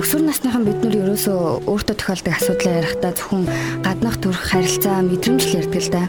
өсвөр 0.00 0.22
насныхан 0.24 0.64
бид 0.64 0.80
нар 0.80 0.96
ерөөсөө 0.96 1.68
өөртөө 1.68 1.96
тохиолдог 2.00 2.32
асуудлаа 2.32 2.80
ярихдаа 2.80 3.12
зөвхөн 3.12 3.44
гаднах 3.84 4.16
төрх 4.24 4.40
харилцаа 4.48 5.04
мэдрэмжл 5.04 5.60
ярьдаг 5.60 5.82
л 5.84 5.92
да. 5.92 6.08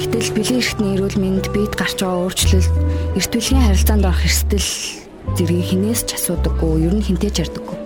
Гэтэл 0.00 0.32
бэлгийн 0.32 0.64
эрхтний 0.64 0.96
эрүүл 0.96 1.20
мэнд 1.20 1.52
бид 1.52 1.76
гарч 1.76 2.00
байгаа 2.00 2.24
өөрчлөлт 2.24 2.72
эрт 3.20 3.32
үеийн 3.36 3.68
харилцаанд 3.68 4.08
орох 4.08 4.24
эрсдэл 4.24 4.68
зэргийг 5.36 5.68
хинээс 5.68 6.08
ч 6.08 6.16
асуудаггүй, 6.16 6.88
ер 6.88 6.94
нь 6.96 7.04
хинтэй 7.04 7.28
ч 7.28 7.44
ярьдаггүй. 7.44 7.76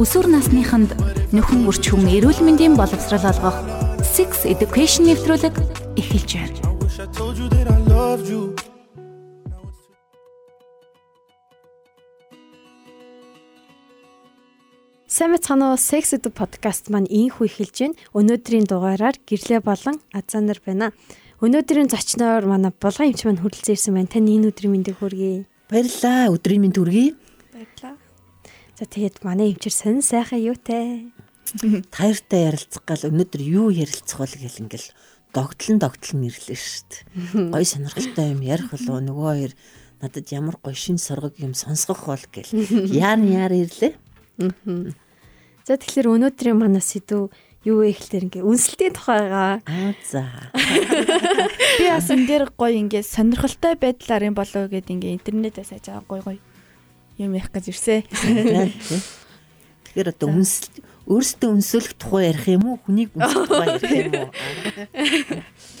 Өсвөр 0.00 0.32
насныханд 0.32 0.96
нөхөн 1.36 1.68
үрч 1.68 1.92
хүм 1.92 2.08
эрүүл 2.08 2.40
мэндийн 2.40 2.72
боловсрал 2.72 3.28
олгох 3.28 3.60
Six 4.00 4.48
Education 4.48 5.12
нэвтрүүлэг 5.12 5.52
эхэлж 6.00 6.30
байна. 6.40 6.56
Сайн 15.10 15.34
мэцхан 15.34 15.58
уу 15.66 15.74
Sex 15.74 16.14
Edu 16.14 16.30
podcast 16.30 16.86
маань 16.86 17.10
ийхүү 17.10 17.50
эхэлж 17.50 17.76
байна. 17.82 17.98
Өнөөдрийн 18.14 18.70
дугаараар 18.70 19.18
гэрлээ 19.26 19.58
болон 19.58 19.98
Азанар 20.14 20.62
байна. 20.62 20.94
Өнөөдрийн 21.42 21.90
зочноор 21.90 22.46
манай 22.46 22.70
булган 22.70 23.10
эмч 23.10 23.26
маань 23.26 23.42
хүрэлцэн 23.42 23.74
ирсэн 23.74 23.98
байна. 23.98 24.06
Тань 24.06 24.30
энэ 24.30 24.54
өдрийн 24.54 24.70
мэндийг 24.70 25.02
хүргэе. 25.02 25.50
Баярлалаа. 25.66 26.30
Өдрийн 26.30 26.62
мэнд 26.62 26.78
хүргэе. 26.78 27.18
Баярлалаа. 27.50 27.98
За 28.78 28.84
тэгээд 28.86 29.26
манай 29.26 29.50
эмчэр 29.50 29.74
сонь 29.74 29.98
сайхан 29.98 30.46
юутай. 30.46 31.10
Таяртай 31.90 32.54
ярилцах 32.54 32.86
гал 32.86 33.10
өнөөдөр 33.10 33.42
юу 33.42 33.74
ярилцах 33.74 34.22
бол 34.22 34.30
гэл 34.30 34.62
ингээл 34.62 34.94
догтлон 35.34 35.82
догтлон 35.82 36.30
ирлээ 36.30 36.54
шүү 36.54 36.86
дээ. 36.86 37.50
Гой 37.58 37.66
сонирхолтой 37.66 38.30
юм 38.30 38.46
ярих 38.46 38.70
болов 38.70 39.02
нөгөө 39.02 39.26
хоёр 39.26 39.52
надад 39.98 40.30
ямар 40.30 40.54
гой 40.62 40.78
шин 40.78 41.02
соргог 41.02 41.34
юм 41.42 41.58
сонсгох 41.58 42.06
бол 42.06 42.24
гэл 42.30 42.54
яар 42.94 43.18
яар 43.18 43.58
ирлээ. 43.58 43.98
За 45.68 45.76
тэгэхээр 45.76 46.08
өнөөдрийн 46.16 46.56
манай 46.56 46.82
сэдв 46.82 47.30
юу 47.64 47.84
вэ 47.84 47.92
гэхэлээр 47.92 48.40
ингээ 48.40 48.48
үнсэлтийн 48.48 48.94
тухайгаа. 48.96 49.60
Аа 49.60 49.92
за. 50.00 50.24
Би 51.78 51.86
бас 51.92 52.08
энэ 52.08 52.24
дээр 52.24 52.44
гоё 52.56 52.72
ингээ 52.72 53.04
сонирхолтой 53.04 53.76
байдлаар 53.76 54.24
юм 54.24 54.34
болов 54.34 54.72
гэд 54.72 54.88
ингээ 54.88 55.20
интернетээс 55.20 55.76
ажиж 55.76 55.92
байгаа 55.92 56.08
гоё 56.08 56.22
гоё 56.24 56.40
юм 57.20 57.36
ярих 57.36 57.52
гэж 57.52 57.68
ирсэн. 57.68 58.00
Тэгэхээр 59.84 60.08
одоо 60.16 60.28
үнсэл 60.32 60.72
өөрсдөө 61.04 61.50
үнсүүлэх 61.52 61.94
тухай 62.00 62.32
ярих 62.32 62.46
юм 62.48 62.64
уу? 62.64 62.76
Хүнийг 62.80 63.12
үнсэх 63.12 63.44
тухай 63.44 63.68
ярих 63.76 63.92
юм 63.92 64.12
уу? 64.24 64.32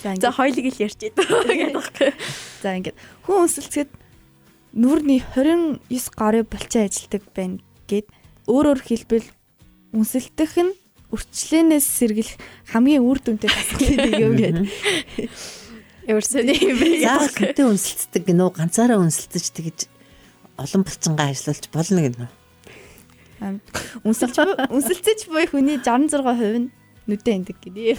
За 0.20 0.28
хоёлыг 0.36 0.66
л 0.68 0.82
ярьчихэд 0.84 1.16
гэдэг 1.16 1.72
багхгүй. 1.72 2.12
За 2.60 2.76
ингээд 2.76 2.98
хүн 3.24 3.48
үнсэлцгээд 3.48 3.90
нүүрний 4.76 5.24
29 5.32 5.80
гарыг 6.12 6.44
болцоо 6.52 6.84
ажилдаг 6.84 7.22
байна 7.32 7.64
гэд 7.88 8.06
өөр 8.50 8.66
өөр 8.74 8.80
хэлбэл 8.82 9.26
үнсэлтэх 9.94 10.54
нь 10.58 10.74
үрчлэнээс 11.14 11.86
сэргэл 11.86 12.32
хамгийн 12.70 13.02
үр 13.02 13.18
дүнтэй 13.22 13.50
тасгалыг 13.50 14.18
юм 14.18 14.34
гээд. 14.38 14.58
Ерөөсөө 16.10 16.42
тийм 16.46 16.76
байх. 16.78 17.02
Заавал 17.02 17.34
гэнтэй 17.34 17.66
үнсэлцдэг 17.66 18.22
гинөө 18.30 18.50
ганцаараа 18.54 18.98
үнсэлцэж 19.02 19.44
тэгж 19.54 19.78
олон 20.58 20.82
булчингаа 20.86 21.34
ажиллуулж 21.34 21.64
болно 21.74 22.00
гинөө. 22.06 22.30
Үнсэлж 24.06 24.36
үнсэлцэж 24.70 25.26
буй 25.30 25.46
хүний 25.50 25.78
66% 25.82 26.62
нь 26.62 26.70
нүдэн 27.10 27.42
эндэг 27.42 27.58
гэдэг. 27.58 27.98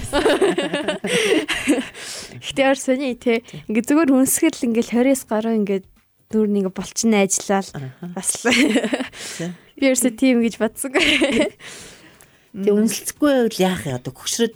Гэтэ 2.48 2.62
ер 2.64 2.80
сони 2.80 3.16
те 3.20 3.44
ингээ 3.68 3.84
зүгээр 3.92 4.16
үнсгэл 4.16 4.72
ингээл 4.72 5.12
20-с 5.12 5.28
гаруй 5.28 5.60
ингээд 5.60 5.91
нүүр 6.32 6.50
нь 6.50 6.60
ингээ 6.64 6.76
булчин 6.76 7.14
ажиллал 7.16 7.70
бас 8.16 8.30
би 8.44 9.88
ерөөсөө 9.88 10.12
тийм 10.16 10.42
гэж 10.42 10.56
бодсон. 10.62 10.94
Тэг 10.96 12.72
үнэлцэхгүй 12.72 13.30
байвал 13.32 13.60
яах 13.60 13.84
яа 13.88 13.98
одоо 14.00 14.14
хөшрөд 14.16 14.56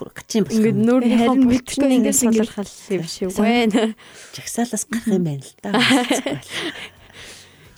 бүр 0.00 0.08
гачин 0.16 0.44
болох. 0.44 0.60
Ингээ 0.60 0.76
нүүр 0.76 1.04
нь 1.04 1.18
харин 1.20 1.44
мэтэр 1.48 1.80
нь 1.84 1.96
ингээ 2.00 2.16
солирхол 2.16 2.72
юм 2.96 3.04
шиг 3.04 3.28
байна. 3.36 3.92
Жагсаалаас 4.32 4.84
гарах 4.88 5.12
юм 5.12 5.24
байна 5.28 5.44
л 5.44 5.52
да. 5.60 5.76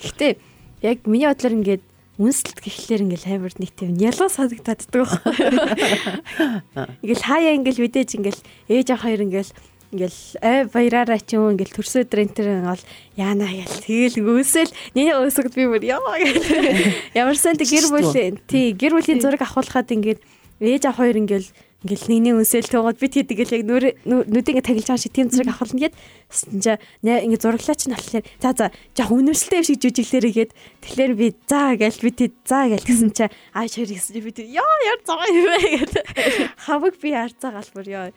Гэтэ 0.02 0.38
яг 0.82 0.98
миний 1.06 1.26
бодлоор 1.26 1.58
ингээд 1.58 1.82
үнсэлт 2.22 2.62
гэхлээр 2.62 3.02
ингээл 3.06 3.26
хаймар 3.26 3.54
нэг 3.58 3.70
тийм 3.74 3.98
ялуу 3.98 4.30
санагдаад 4.30 4.86
ддаг 4.86 5.08
байхгүй. 5.08 5.34
Ингээл 7.02 7.26
хаяа 7.26 7.58
ингээл 7.58 7.82
мэдээж 7.82 8.10
ингээл 8.18 8.42
ээж 8.70 8.88
ах 8.94 9.02
хоёр 9.02 9.26
ингээл 9.26 9.50
ингээл 9.92 10.20
«Э, 10.40 10.64
аа 10.64 10.72
баяраараа 10.72 11.20
ч 11.20 11.36
юм 11.36 11.52
ингээл 11.52 11.76
төрсө 11.76 12.08
өдөр 12.08 12.24
энэ 12.24 12.36
төр 12.36 12.48
бол 12.64 12.82
яана 13.14 13.44
ял 13.44 13.76
тэгэл 13.84 14.24
гүйсэл 14.24 14.72
нэний 14.96 15.12
өсөгд 15.12 15.52
би 15.52 15.68
бүр 15.68 15.84
ёо 15.84 16.00
гэл 16.00 16.40
ямарсан 17.20 17.60
тэг 17.60 17.68
гэр 17.68 17.86
бүлийн 17.92 18.40
тий 18.48 18.72
гэр 18.72 18.96
бүлийн 18.96 19.20
зураг 19.20 19.44
авахлахад 19.44 19.92
ингээд 19.92 20.24
ээж 20.64 20.88
ах 20.88 20.96
хоёр 20.96 21.20
ингээл 21.20 21.52
ингээл 21.82 22.06
нэгний 22.08 22.34
үнсэл 22.38 22.70
тоогоод 22.70 22.98
бит 23.02 23.18
хэд 23.18 23.34
ингээл 23.34 23.56
яг 23.58 23.62
нүр 23.66 23.84
нүд 24.06 24.46
ингээ 24.46 24.62
таглаж 24.62 24.86
байгаа 24.86 25.02
шиг 25.02 25.12
тийм 25.12 25.28
зэрэг 25.28 25.50
авахлна 25.50 25.82
гээд 25.90 25.94
чинь 26.62 26.78
ингээ 27.02 27.42
зураглаач 27.42 27.82
нь 27.90 27.94
болохоор 27.98 28.24
за 28.38 28.50
за 28.54 28.66
жоох 28.94 29.10
үнэмшилтэй 29.10 29.62
шиг 29.66 29.82
жүжиглэр 29.82 30.30
игээд 30.30 30.50
тэгэхээр 30.54 31.12
би 31.18 31.26
за 31.50 31.74
гээл 31.74 32.04
бит 32.06 32.18
хэд 32.22 32.34
за 32.46 32.70
гээл 32.70 32.86
гэсэн 32.86 33.10
чи 33.10 33.26
аа 33.26 33.66
шир 33.66 33.90
гэсэн 33.90 34.22
бит 34.22 34.38
ёо 34.38 34.72
яар 34.86 35.00
зогоо 35.02 35.26
юм 35.26 35.46
бэ? 35.50 35.58
гэдэг 35.82 36.04
хавг 36.70 36.94
би 37.02 37.10
арцаа 37.10 37.50
галбар 37.50 37.86
ёо. 37.90 38.08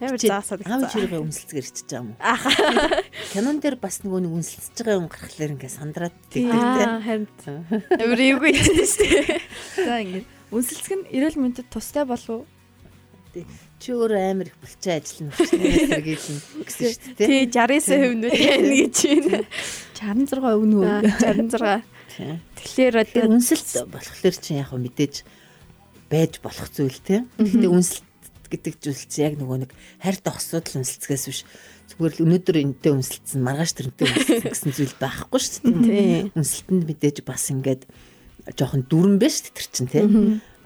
Ямар 0.00 0.16
заасаад 0.16 0.64
гэсэн. 0.64 0.80
Аав 0.80 0.92
чиргээ 0.96 1.20
өмсөлцгэр 1.20 1.66
ичж 1.68 1.84
байгаа 1.84 2.00
юм 2.00 2.08
уу? 2.16 3.04
Кинон 3.36 3.60
дээр 3.60 3.76
бас 3.76 4.00
нөгөө 4.00 4.20
нэг 4.24 4.32
өмсөлцөж 4.32 4.76
байгаа 4.80 4.96
юм 4.96 5.08
гарахлаар 5.12 5.52
ингээ 5.60 5.76
сандраад 5.76 6.16
тэгдэг 6.32 6.56
те. 6.56 6.84
Харин. 7.04 7.28
Ямар 8.00 8.20
юу 8.24 8.40
гэж 8.40 8.56
тийштэй. 8.80 9.44
За 9.76 10.00
ингээ. 10.00 10.24
Өмсөлцөх 10.48 10.92
нь 10.96 11.04
эрүүл 11.12 11.36
мэндэд 11.36 11.68
тустай 11.68 12.08
болов 12.08 12.32
уу? 12.32 12.48
Чи 13.80 13.92
өөр 13.92 14.12
амар 14.16 14.48
их 14.48 14.56
булчин 14.56 14.96
ажиллана 14.96 15.36
гэсэн 15.36 16.02
гэж 16.02 16.22
гэсэн 16.64 16.88
шүү 16.90 17.14
дээ. 17.20 17.28
Тий 17.28 17.42
69% 17.46 18.16
нь 18.16 18.24
байна 18.24 18.72
гэж 18.72 18.96
байна. 19.04 19.38
66% 20.00 20.64
нь 20.64 20.74
үү? 20.80 20.84
66. 21.20 21.84
Тэгэхээр 22.56 22.94
одоо 23.04 23.24
үнсэлт 23.30 23.68
болохоор 23.86 24.36
чи 24.40 24.52
яг 24.58 24.72
мэдээж 24.74 25.14
байж 26.10 26.42
болох 26.42 26.68
зүйл 26.74 26.98
те. 27.04 27.22
Гэтэ 27.38 27.68
үнсэлт 27.70 28.09
гэдэг 28.50 28.74
зүйл 28.82 29.04
чинь 29.06 29.24
яг 29.30 29.34
нөгөө 29.38 29.58
нэг 29.64 29.72
харьт 30.02 30.26
огсод 30.26 30.66
л 30.68 30.82
үнсэлцгээс 30.82 31.24
биш 31.30 31.40
зүгээр 31.94 32.14
л 32.18 32.24
өнөөдөр 32.26 32.56
энтэй 32.60 32.92
үнсэлцэн 32.92 33.40
маргааш 33.40 33.72
тэрнтэй 33.78 34.06
үнсэлцэн 34.10 34.50
гэсэн 34.50 34.70
зүйл 34.74 34.94
байхгүй 34.98 35.40
шүү 35.40 35.72
дээ. 35.86 36.34
Үнсэлтэнд 36.34 36.84
мэдээж 36.86 37.16
бас 37.26 37.50
ингээд 37.50 37.82
жоохон 38.54 38.86
дүрэн 38.86 39.16
биш 39.18 39.42
тэр 39.46 39.66
чинь 39.70 39.90
тий. 39.90 40.04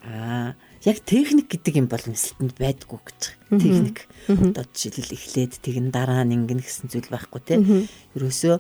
Аа 0.05 0.57
яг 0.85 1.01
техник 1.09 1.49
гэдэг 1.49 1.81
юм 1.81 1.89
бол 1.89 2.05
үнсэлтэнд 2.05 2.55
байдгүй 2.61 3.01
гэж 3.01 3.21
байгаа. 3.25 3.61
Техник. 3.61 3.99
Одоо 4.29 4.65
жишээлбэл 4.69 5.17
эхлээд 5.17 5.53
тэгэн 5.65 5.89
дараа 5.89 6.23
нь 6.29 6.37
ингэн 6.37 6.61
гэсэн 6.61 6.93
зүйл 6.93 7.09
байхгүй 7.09 7.41
тий. 7.41 7.89
Ерөөсөө 8.13 8.55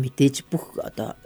мэдээж 0.00 0.48
бүх 0.48 0.80
одоо 0.80 1.20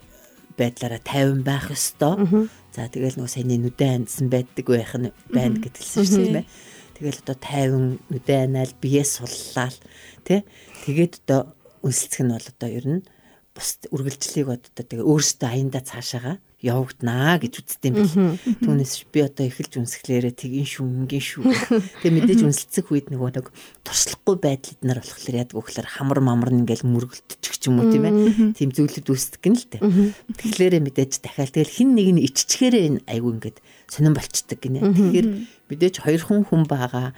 байдлаараа 0.58 1.00
тайван 1.06 1.46
байх 1.46 1.70
ёстой. 1.70 2.50
За 2.74 2.90
тэгэл 2.90 3.14
нөгөө 3.14 3.30
саяны 3.30 3.62
нүдэн 3.62 4.10
хандсан 4.10 4.26
байдаг 4.26 4.66
байх 4.66 4.92
нь 4.98 5.14
байна 5.30 5.62
гэдгэлсэн 5.62 6.02
шүү 6.02 6.26
дээ. 6.34 6.46
Тэгэл 6.96 7.20
одоо 7.20 7.36
тайван 7.36 8.00
нүдэ 8.08 8.48
анаал 8.48 8.72
бие 8.80 9.04
суллаал 9.04 9.76
тий. 10.24 10.48
Тэгээд 10.88 11.20
одоо 11.28 11.52
үнсэлцэх 11.84 12.24
нь 12.24 12.32
бол 12.32 12.48
одоо 12.48 12.68
ер 12.72 12.86
нь 12.88 13.00
бус 13.52 13.76
үргэлжлэлийг 13.92 14.48
одоо 14.48 14.84
тэгээ 14.84 15.04
өөрсдөө 15.04 15.48
аяндаа 15.52 15.84
цаашаага 15.84 16.40
явагданаа 16.64 17.36
гэж 17.36 17.60
үзтiin 17.60 17.92
бил. 17.92 18.38
Түүнээс 18.64 19.12
би 19.12 19.20
одоо 19.20 19.44
эхэлж 19.44 19.76
үнсгэлээрээ 19.76 20.32
тэгин 20.32 20.64
шүү, 20.64 20.88
ингэн 21.04 21.20
шүү. 21.20 21.44
Тэгээ 22.00 22.16
мэдээж 22.16 22.40
үнсэлцэх 22.48 22.88
үед 22.96 23.12
нөгөө 23.12 23.30
нэг 23.36 23.52
туршлахгүй 23.84 24.36
байдал 24.40 24.72
эднэр 24.72 24.98
болохоор 25.04 25.36
яадаг 25.36 25.56
өгөхлөр 25.60 25.88
хамар 25.92 26.20
мамар 26.24 26.50
нэгэл 26.56 26.88
мөргөлдөчих 26.88 27.60
юм 27.68 27.84
уу 27.84 27.92
тийм 27.92 28.08
ээ. 28.08 28.16
Тим 28.56 28.72
зөвлөд 28.72 29.04
үүсдэг 29.04 29.40
гин 29.44 29.56
л 29.60 29.68
дээ. 29.68 29.82
Тэгэхээр 30.32 30.74
мэдээж 30.80 31.12
дахиад 31.20 31.52
тэгэл 31.52 31.76
хин 31.76 31.92
нэг 31.92 32.08
нь 32.16 32.24
иччихээрээ 32.24 32.84
энэ 32.88 33.00
айгүй 33.04 33.32
ингээд 33.36 33.58
сонирн 33.92 34.16
болчдаг 34.16 34.56
гинэ. 34.56 34.80
Тэгэхээр 34.80 35.28
мэдээж 35.68 35.94
хоёр 36.08 36.22
хүн 36.24 36.40
хүн 36.48 36.64
байгаа 36.64 37.12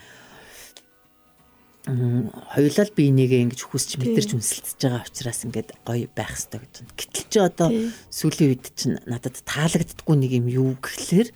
хоёулаа 1.89 2.87
би 2.93 3.09
энийг 3.09 3.33
ингэж 3.33 3.61
хүсч 3.65 3.97
мэдэрч 3.97 4.37
үнсэлтэж 4.37 4.77
байгаа 4.77 5.09
учраас 5.09 5.41
ингээд 5.49 5.69
гоё 5.89 6.05
байх 6.13 6.37
хэрэгтэй 6.37 6.61
гэж 6.61 6.75
байна. 6.85 6.93
Гэтэл 7.01 7.27
ч 7.33 7.35
одоо 7.41 7.69
сүүлийн 8.13 8.51
үед 8.53 8.65
чинь 8.77 9.01
надад 9.09 9.41
таалагддггүй 9.49 10.17
нэг 10.21 10.33
юм 10.37 10.47
юу 10.53 10.71
гэхлээр 10.85 11.29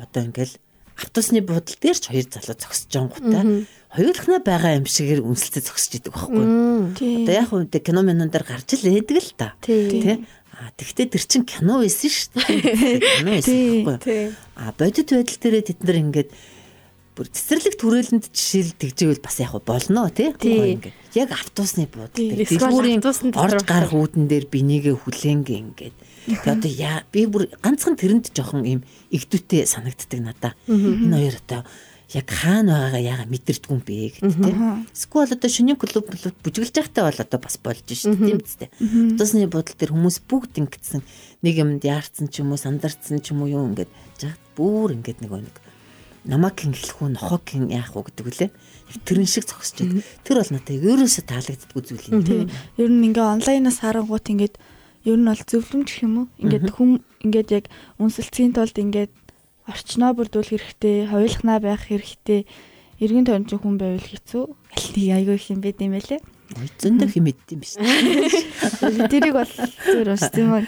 одоо 0.00 0.22
ингээд 0.24 0.56
автобусны 0.96 1.44
бодол 1.44 1.76
дээр 1.76 1.98
ч 2.00 2.08
хоёр 2.08 2.26
залуу 2.32 2.56
зогсож 2.56 2.88
байгаа 2.88 3.12
гутай. 3.12 3.44
Хоёулахнаа 3.92 4.40
байгаа 4.40 4.72
юм 4.80 4.88
шигээр 4.88 5.20
үнсэлтэ 5.20 5.60
зогсож 5.68 5.92
идэг 6.00 6.12
байхгүй. 6.16 6.44
Одоо 6.96 7.34
яг 7.36 7.52
үед 7.52 7.76
кино 7.84 8.00
минь 8.00 8.24
дээр 8.24 8.46
гарч 8.48 8.72
л 8.80 8.88
ээдэг 8.88 9.20
л 9.20 9.32
та. 9.36 9.52
Тэ? 9.60 10.24
А 10.56 10.72
тэгтээ 10.72 11.12
тэр 11.12 11.24
чин 11.28 11.44
кино 11.44 11.84
байсан 11.84 12.08
шүү 12.08 12.40
дээ. 12.40 13.04
Кино 13.20 13.30
байсан 13.36 13.84
байхгүй. 13.84 14.32
А 14.56 14.72
бодит 14.72 15.12
байдал 15.12 15.40
дээр 15.44 15.60
тэд 15.60 15.84
нар 15.84 16.00
ингээд 16.00 16.30
бүр 17.16 17.32
цэцэрлэг 17.32 17.74
төрөлөнд 17.80 18.28
жишээл 18.28 18.76
тэгжээвэл 18.76 19.24
бас 19.24 19.40
яг 19.40 19.56
болно 19.64 20.12
тий. 20.12 20.36
Яг 21.16 21.32
автобусны 21.32 21.88
эсвэл 21.88 22.12
дэлгүүрийн 22.12 23.00
орж 23.00 23.64
гарах 23.64 23.96
үүдэн 23.96 24.28
дээр 24.28 24.46
бинийгээ 24.52 24.92
хүлээнгээ 25.00 25.58
ингээд. 25.64 25.96
Тэгээ 26.28 26.52
одоо 26.52 26.70
яа 26.76 27.08
би 27.08 27.24
бүр 27.24 27.48
ганцхан 27.64 27.96
тэрэнд 27.96 28.36
жоохон 28.36 28.68
юм 28.68 28.80
игдүүтэй 29.08 29.64
санагддаг 29.64 30.20
надаа. 30.20 30.52
Энэ 30.68 31.16
хоёр 31.16 31.36
одоо 31.40 31.60
яг 32.12 32.28
хаана 32.30 32.92
байгаагаа 32.92 33.02
яага 33.02 33.24
мэдэрдгүй 33.32 33.72
юм 33.72 33.82
бэ 33.82 33.96
гэдэг 34.20 34.36
тийм. 34.36 34.86
Эсвэл 34.94 35.32
одоо 35.32 35.50
шөнийн 35.50 35.80
клуб 35.80 36.06
клуб 36.06 36.36
бүжиглж 36.44 36.76
байхдаа 36.76 37.10
бол 37.10 37.24
одоо 37.24 37.40
бас 37.42 37.56
болж 37.58 37.82
шүү 37.82 38.14
дээ 38.14 38.28
тийм 38.30 38.40
үстэй. 38.44 38.68
Автобусны 38.76 39.48
буудал 39.50 39.74
дээр 39.74 39.90
хүмүүс 39.96 40.18
бүгд 40.30 40.54
ингэсэн 40.62 41.02
нэг 41.42 41.54
юмд 41.58 41.82
яарцсан 41.82 42.30
ч 42.30 42.46
юм 42.46 42.54
уу 42.54 42.60
сандарцсан 42.62 43.18
ч 43.18 43.34
юм 43.34 43.42
уу 43.42 43.50
юу 43.50 43.66
ингээд 43.74 43.90
жаад 44.22 44.38
бүр 44.54 44.94
ингээд 44.94 45.18
нэг 45.26 45.32
нэг 45.34 45.65
намаг 46.26 46.58
хэлэх 46.58 46.98
үү 47.00 47.10
нохог 47.14 47.46
яах 47.70 47.94
уу 47.94 48.04
гэдэг 48.06 48.26
үлээ. 48.26 48.50
Тэрэн 49.06 49.26
шиг 49.30 49.46
зогсчод. 49.46 50.02
Тэр 50.26 50.36
бол 50.42 50.52
надад 50.52 50.78
ерөөсө 50.78 51.22
таалагддаггүй 51.26 51.82
зүйл 51.86 52.06
юм 52.10 52.22
тийм. 52.22 52.50
Ер 52.78 52.90
нь 52.90 53.06
ингээ 53.10 53.22
онлайнаас 53.22 53.82
харангуут 53.82 54.26
ингээд 54.30 54.54
ер 55.06 55.18
нь 55.18 55.26
бол 55.26 55.42
зөвлөмж 55.42 55.86
гэх 55.86 56.02
юм 56.06 56.14
уу? 56.18 56.26
Ингээд 56.42 56.70
хүм 56.74 56.90
ингээд 57.22 57.48
яг 57.54 57.64
үнсэлцгийн 58.02 58.54
тулд 58.54 58.74
ингээд 58.74 59.12
орчноо 59.66 60.14
бүрдүүлэх 60.14 60.78
хэрэгтэй, 60.78 61.10
хойлохнаа 61.10 61.58
байх 61.58 61.90
хэрэгтэй. 61.90 62.46
Иргэн 63.02 63.26
тойрон 63.26 63.46
чинь 63.50 63.62
хүн 63.62 63.76
байвал 63.78 64.02
хэцүү. 64.02 64.44
Альтыг 64.74 65.06
айгүй 65.10 65.34
их 65.34 65.50
юм 65.50 65.60
байд 65.62 65.78
юм 65.82 65.94
байлээ. 65.98 66.20
Зөндөө 66.54 67.08
хэм 67.10 67.24
мэддэм 67.26 67.58
биш. 67.58 67.74
Тэрийг 69.10 69.34
бол 69.34 69.50
зүгээр 69.50 70.10
уус 70.14 70.26
тийм 70.30 70.54
үү? 70.54 70.64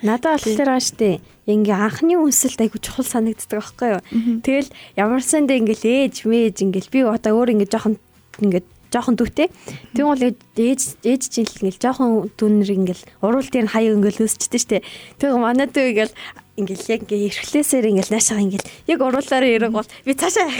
Надад 0.00 0.40
бол 0.40 0.56
тэр 0.56 0.70
ааш 0.72 0.96
тээ. 0.96 1.20
Ингээ 1.44 1.76
анхны 1.76 2.16
үнсэлт 2.16 2.60
айгу 2.64 2.80
чухал 2.80 3.04
санагддаг 3.04 3.60
байхгүй 3.60 3.88
юу? 4.00 4.02
Тэгэл 4.40 4.72
ямарсан 4.96 5.44
дэ 5.44 5.60
ингээл 5.60 6.08
ээж 6.08 6.24
мэж 6.24 6.56
ингээл 6.64 6.88
би 6.88 7.00
одоо 7.04 7.36
өөр 7.36 7.52
ингээ 7.60 7.68
жоохон 7.68 8.00
ингээ 8.40 8.64
жоохон 8.88 9.16
дүүтэй. 9.20 9.52
Тэгвэл 9.92 10.08
бол 10.08 10.24
ээж 10.56 10.80
ээж 11.04 11.22
чинь 11.28 11.44
л 11.44 11.60
ингээл 11.68 11.84
жоохон 11.84 12.32
дүүнэр 12.40 12.70
ингээл 12.72 13.04
уруул 13.20 13.48
дээр 13.48 13.68
нь 13.68 13.72
хаяа 13.76 13.92
ингээл 13.92 14.24
өсчтэй 14.24 14.60
штэ. 14.60 14.84
Тэг 15.20 15.36
манай 15.36 15.68
дүү 15.68 15.84
ингээл 15.92 16.14
ингээл 16.58 16.92
яг 16.92 17.00
ингээ 17.06 17.30
эрхлээсээр 17.30 17.86
ингээл 17.94 18.14
наашаа 18.18 18.42
ингээл 18.42 18.68
яг 18.90 18.98
уруулаараа 18.98 19.50
ирэх 19.54 19.72
бол 19.72 19.88
би 20.02 20.12
цаашаа 20.18 20.50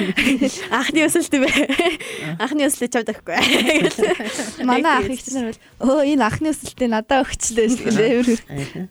анхны 0.80 1.04
өсөлт 1.04 1.32
юм 1.36 1.44
бэ. 1.44 1.52
Анхны 2.40 2.64
өсөлт 2.64 2.92
чавд 2.96 3.12
авахгүй. 3.12 3.36
Манай 4.68 5.04
ах 5.04 5.08
их 5.12 5.20
чинь 5.20 5.52
бол 5.52 6.00
өө 6.00 6.16
энэ 6.16 6.24
анхны 6.24 6.50
өсөлтөө 6.56 6.88
надад 6.88 7.28
өгчлээ 7.28 7.68
шүү. 7.76 8.88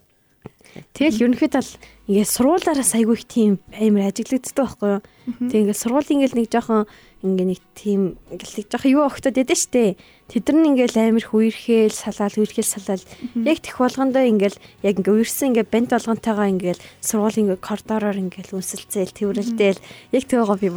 Тэгэл 0.94 1.22
ерөнхийдөө 1.26 1.64
л 2.04 2.12
ингээ 2.12 2.28
сургуулаараас 2.28 2.92
айгүй 3.00 3.16
их 3.16 3.26
тийм 3.32 3.64
амар 3.72 4.12
ажиглагддаг 4.12 4.60
байхгүй 4.60 4.90
юу. 4.92 5.02
Тэг 5.48 5.60
ингээ 5.64 5.80
сургуулийн 5.80 6.20
ингээл 6.20 6.36
нэг 6.36 6.48
жоохон 6.52 6.84
ингээ 7.24 7.48
нэг 7.48 7.62
тийм 7.80 8.20
ингээл 8.28 8.58
нэг 8.60 8.68
жоохон 8.68 8.92
юу 8.92 9.08
өгтөд 9.08 9.40
яд 9.40 9.52
штэ. 9.56 9.96
Тэд 10.28 10.52
нар 10.52 10.68
ингээл 10.68 11.00
амар 11.00 11.24
хүерхэл 11.24 11.96
салаал 11.96 12.36
хүерхэл 12.36 12.68
салаал 12.68 13.04
яг 13.48 13.58
тех 13.64 13.80
болгондоо 13.80 14.20
ингээл 14.20 14.60
яг 14.84 14.96
ингээ 15.00 15.16
үерсэн 15.16 15.56
ингээ 15.56 15.72
бент 15.72 15.96
болгонтойгоо 15.96 16.48
ингээл 16.52 16.84
сургуулийн 17.00 17.56
ингээ 17.56 17.64
коридороор 17.64 18.18
ингээл 18.20 18.52
үнсэлцээл 18.60 19.16
тэрвэрлдээл 19.16 19.80
яг 20.12 20.24
тэгээгаа 20.28 20.60
би 20.60 20.68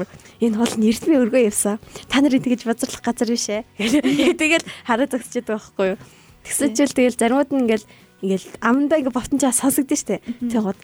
энэ 0.47 0.57
хол 0.63 0.75
нь 0.79 0.87
эрдмийн 0.87 1.23
өргөө 1.27 1.43
явсан. 1.51 1.83
Та 2.07 2.23
нар 2.23 2.39
ингэж 2.39 2.63
базарлах 2.63 3.03
газар 3.03 3.27
биш 3.35 3.51
ээ. 3.51 3.67
Тэгэл 4.39 4.67
хараад 4.87 5.11
зогсчихэд 5.11 5.51
байхгүй 5.51 5.99
юу. 5.99 5.99
Тэгсэн 6.47 6.71
чил 6.79 6.95
тэгэл 6.95 7.19
заримуд 7.19 7.51
нь 7.51 7.67
ингээл 7.67 7.87
ингээл 8.23 8.47
амандаа 8.63 9.03
ингээ 9.03 9.11
ботон 9.11 9.43
чаа 9.43 9.51
сонсогдсон 9.51 9.99
штэ. 9.99 10.23
Тэгвэл 10.47 10.79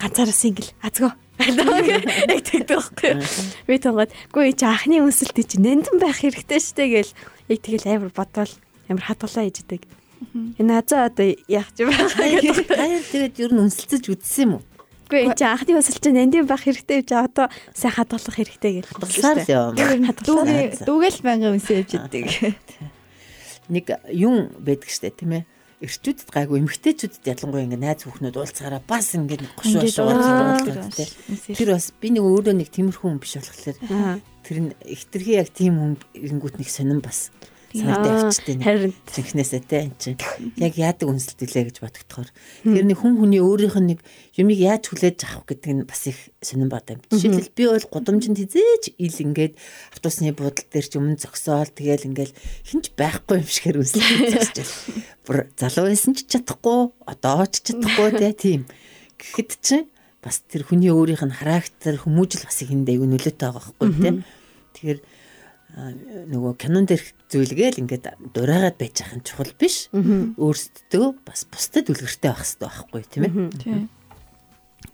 ганцаараас 0.00 0.42
ингээл 0.44 0.72
азгөө. 0.84 1.12
Яг 1.36 2.40
тэгдэг 2.48 2.68
байхгүй. 2.68 3.12
Би 3.68 3.76
тонгод 3.80 4.12
гүй 4.32 4.52
чи 4.56 4.64
анхны 4.64 5.04
үнсэлт 5.04 5.36
чи 5.36 5.60
нандин 5.60 6.00
байх 6.00 6.20
хэрэгтэй 6.20 6.60
штэ 6.60 6.84
гэл 6.88 7.12
яг 7.52 7.60
тэгэл 7.60 7.88
амар 7.88 8.12
бодвол 8.12 8.52
амар 8.88 9.04
хатгалаа 9.04 9.44
ээждэг. 9.44 9.84
Энэ 10.56 10.72
азаа 10.80 11.12
одоо 11.12 11.28
яах 11.48 11.68
ч 11.76 11.84
байгаа. 11.84 12.08
Таяр 12.08 13.04
тэгээд 13.04 13.36
ер 13.36 13.52
нь 13.52 13.62
үнсэлцэж 13.68 14.04
үтсэн 14.16 14.42
юм 14.48 14.52
уу? 14.60 14.62
Гүй 15.12 15.28
чи 15.36 15.44
анхны 15.44 15.76
үнсэлт 15.76 16.00
чи 16.00 16.10
нандин 16.12 16.48
байх 16.48 16.64
хэрэгтэй 16.64 17.04
гэж 17.04 17.10
одоо 17.20 17.46
сайн 17.76 17.94
хадгалах 18.00 18.36
хэрэгтэй 18.36 18.72
гэл. 18.80 18.90
Хадгалсаар 18.96 19.38
л 19.44 19.76
юм. 19.76 20.08
Дүүгээ 20.24 20.64
дүүгээл 20.88 21.20
байнгын 21.20 21.54
үнсээ 21.60 21.84
явж 21.84 21.92
идэг. 22.00 22.26
Нэг 23.68 23.84
юм 24.08 24.56
байдаг 24.56 24.88
штэ 24.88 25.12
тийм 25.12 25.36
ээ 25.36 25.44
эрчүүдэд 25.84 26.32
гайгүй 26.32 26.64
эмгтээчүүдэд 26.64 27.28
ялангуяа 27.36 27.66
ингээ 27.68 27.82
найз 27.84 28.08
хүүхнүүд 28.08 28.36
уулзгаараа 28.40 28.80
бас 28.88 29.12
ингээ 29.12 29.44
гош 29.60 29.72
гош 29.76 29.96
уулздаг 30.00 30.88
тийм. 30.88 31.08
Тэр 31.52 31.68
бас 31.76 31.92
би 32.00 32.08
нэг 32.16 32.24
өөрөө 32.24 32.54
нэг 32.56 32.68
тиймэрхүү 32.72 33.04
хүн 33.12 33.20
биш 33.20 33.36
болохоор 33.36 34.24
тэр 34.40 34.56
нь 34.56 34.70
ихтэрхий 34.88 35.36
яг 35.36 35.52
тийм 35.52 35.76
хүн 35.76 35.92
ирэнгүүт 36.16 36.56
нэг 36.56 36.68
сонирн 36.72 37.04
бас 37.04 37.28
санаатай 37.76 38.12
авчтай 38.24 38.56
Харин. 38.60 38.92
жинхнээсээ 39.12 39.62
те 39.68 39.76
эн 39.84 39.94
чинь. 40.00 40.20
Яг 40.56 40.74
яадаг 40.80 41.06
үнсэлтэлээ 41.06 41.64
гэж 41.68 41.76
бодогдохоор. 41.84 42.30
Тэр 42.64 42.84
нэг 42.88 42.98
хүн 42.98 43.20
хүний 43.20 43.42
өөрийнх 43.44 43.76
нь 43.80 43.88
нэг 43.94 44.00
юмыг 44.36 44.58
яаж 44.58 44.88
хүлээж 44.88 45.18
авах 45.28 45.46
гэдэг 45.46 45.72
нь 45.76 45.84
бас 45.84 46.02
их 46.08 46.18
сонирн 46.40 46.72
батай. 46.72 46.96
Жишээлбэл 47.12 47.52
би 47.52 47.64
бол 47.68 47.86
гудамжинд 47.92 48.38
хизээж 48.40 48.96
ил 48.96 49.18
ингээд 49.20 49.54
автобусны 49.92 50.32
буудлын 50.32 50.70
дээр 50.72 50.86
ч 50.88 50.92
өмнө 50.96 51.20
зогсоол 51.20 51.70
тэгэл 51.70 52.08
ингээл 52.08 52.34
хинч 52.64 52.84
байхгүй 52.96 53.44
юм 53.44 53.48
шигээр 53.48 53.80
үнсэлтэж 53.84 54.30
зогсож 54.32 54.70
бүр 55.28 55.36
залуу 55.58 55.90
байсан 55.92 56.12
ч 56.16 56.24
чадахгүй 56.26 56.80
одоо 57.04 57.44
ч 57.50 57.54
чадахгүй 57.70 58.10
те 58.16 58.30
тийм. 58.32 58.62
Гэхэд 59.20 59.50
чинь 59.60 59.86
бас 60.26 60.42
тэр 60.46 60.66
хүний 60.66 60.90
өөрийнх 60.90 61.22
нь 61.22 61.38
характер 61.38 62.02
хүмүүжил 62.02 62.46
бас 62.46 62.58
их 62.62 62.74
энэ 62.74 62.86
дэйг 62.86 63.02
нөлөөтэй 63.06 63.46
байгаа 63.46 63.62
байхгүй 63.62 63.90
те. 64.02 64.10
Тэгэхээр 64.74 64.98
нөгөө 65.76 66.52
кинон 66.56 66.88
дээрх 66.88 67.12
зүйлгээл 67.28 67.84
ингээд 67.84 68.32
дураагаад 68.32 68.80
байж 68.80 68.96
ах 69.04 69.12
нь 69.12 69.24
чухал 69.28 69.52
биш. 69.60 69.92
Өөрсдөө 69.92 71.06
бас 71.20 71.44
бусдад 71.52 71.92
үлгэртэй 71.92 72.32
байх 72.32 72.40
хэрэгтэй 72.40 72.64
байхгүй 72.64 73.02
тийм 73.12 73.22
ээ. 73.28 73.84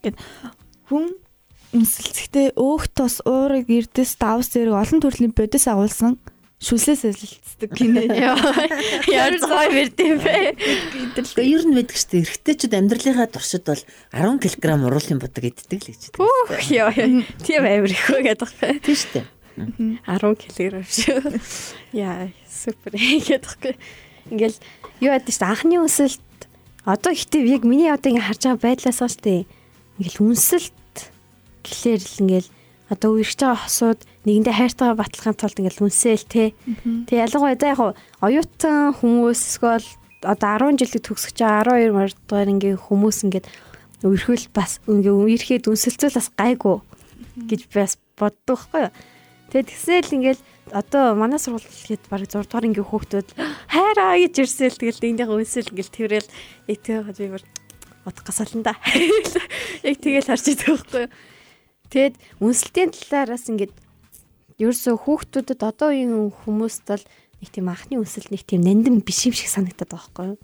Гэт 0.03 0.17
хүн 0.91 1.15
үнсэлцэхдээ 1.71 2.59
өөх 2.59 2.91
тос 2.99 3.23
уурыг 3.23 3.71
эрдэс 3.71 4.19
давс 4.19 4.51
зэрэг 4.51 4.75
олон 4.75 4.99
төрлийн 4.99 5.31
бодис 5.31 5.71
агуулсан 5.71 6.19
шүлсээс 6.63 7.03
солилцдог 7.07 7.71
гинэ. 7.75 8.07
яар 9.11 9.35
зой 9.39 9.67
бэрдэм 9.71 10.19
бэ. 10.19 10.55
Тэгээ 11.15 11.47
ер 11.47 11.65
нь 11.67 11.75
байдаг 11.75 11.99
шүү 11.99 12.11
дээ. 12.11 12.23
Эрэгтэйчүүд 12.23 12.75
амьдралынхаа 12.79 13.29
туршид 13.31 13.67
бол 13.67 13.83
10 14.15 14.39
кг 14.39 14.63
уруулын 14.83 15.19
бодог 15.19 15.43
иддэг 15.43 15.79
л 15.83 15.91
гэж. 15.91 16.03
Үх 16.23 16.63
яа. 16.71 16.95
Тийм 17.43 17.63
амар 17.67 17.91
их 17.91 18.07
байдаг. 18.15 18.51
Тийм 18.83 18.95
шүү 18.95 19.11
дээ. 19.23 19.42
10 19.57 20.37
кг 20.41 20.83
шүү. 20.87 21.37
Яа, 21.93 22.31
супер 22.49 22.97
гэдэг. 23.29 23.77
Ингээл 24.31 24.59
юу 25.03 25.13
яадаг 25.13 25.33
шүү. 25.35 25.49
Анхны 25.49 25.77
үнсэлт 25.83 26.23
одоо 26.85 27.13
ихтэй 27.13 27.47
яг 27.47 27.63
миний 27.67 27.91
одоо 27.93 28.11
ингээ 28.13 28.27
харж 28.27 28.43
байгаа 28.49 28.65
байдлаасаа 28.65 29.09
шүү 29.11 29.23
дээ. 29.23 29.43
Ингээл 29.99 30.23
үнсэлт 30.25 30.97
гэхлээр 31.63 32.03
л 32.03 32.21
ингээл 32.23 32.49
одоо 32.93 33.11
үерч 33.17 33.39
байгаа 33.41 33.61
хосууд 33.67 34.01
нэгэндээ 34.29 34.55
хайртайгаа 34.57 35.01
батлахын 35.01 35.37
тулд 35.39 35.59
ингээл 35.59 35.85
үнсээл 35.89 36.27
те. 36.29 36.53
Тэг 37.09 37.17
ялангуяа 37.25 37.57
яг 37.57 37.81
оюутан 38.21 38.93
хүмүүс 38.99 39.41
эсвэл 39.57 39.87
одоо 40.23 40.75
10 40.75 40.79
жилиг 40.81 41.03
төгсөж 41.03 41.37
байгаа 41.41 41.83
12 41.89 42.15
дугаар 42.29 42.53
ингээ 42.53 42.75
хүмүүс 42.79 43.19
ингээд 43.27 43.47
үерхүүл 44.07 44.47
бас 44.53 44.79
ингээ 44.87 45.15
үерхэд 45.15 45.71
үнсэлцэл 45.71 46.19
бас 46.19 46.29
гайгүй 46.37 46.77
гэж 47.49 47.61
бас 47.73 47.97
боддог 48.19 48.61
байхгүй 48.71 48.81
юу. 48.87 48.93
Тэгээд 49.53 49.69
тэгсээл 49.69 50.17
ингээл 50.17 50.43
одоо 50.73 51.13
манай 51.13 51.37
сургууль 51.37 51.69
хэд 51.69 52.09
баг 52.09 52.25
6 52.25 52.49
дугаар 52.49 52.69
ингээ 52.73 52.89
хөөхтүүд 52.89 53.29
хайраа 53.69 54.17
гэж 54.17 54.35
ирсэл 54.49 54.81
тэгэл 54.81 55.05
эндээ 55.13 55.29
үнсэл 55.29 55.69
ингээл 55.77 55.93
тэрэл 55.93 56.29
яг 56.73 56.79
тэгээд 56.81 57.21
би 57.21 57.29
бүр 57.37 57.45
бодох 58.09 58.25
гасаалан 58.25 58.65
да. 58.65 58.73
Яг 59.85 59.97
тэгэл 60.01 60.25
харж 60.25 60.57
идэх 60.57 60.73
байхгүй 60.73 61.05
юу. 61.05 61.13
Тэгэд 61.93 62.15
үнсэлтийн 62.41 62.91
талаараас 62.97 63.45
ингээд 63.53 63.75
ерөөсөө 64.57 64.97
хүүхдүүдэд 65.05 65.61
одоо 65.61 65.89
үеийн 65.93 66.33
хүмүүст 66.33 66.89
бол 66.89 67.05
нэг 67.45 67.49
тийм 67.53 67.69
анхны 67.69 68.01
үнсэл 68.01 68.33
нэг 68.33 68.49
тийм 68.49 68.65
нандин 68.65 69.05
биш 69.05 69.29
юм 69.29 69.37
шиг 69.37 69.53
санагдаад 69.53 69.93
байгаа 69.93 70.01
байхгүй 70.01 70.27
юу. 70.33 70.39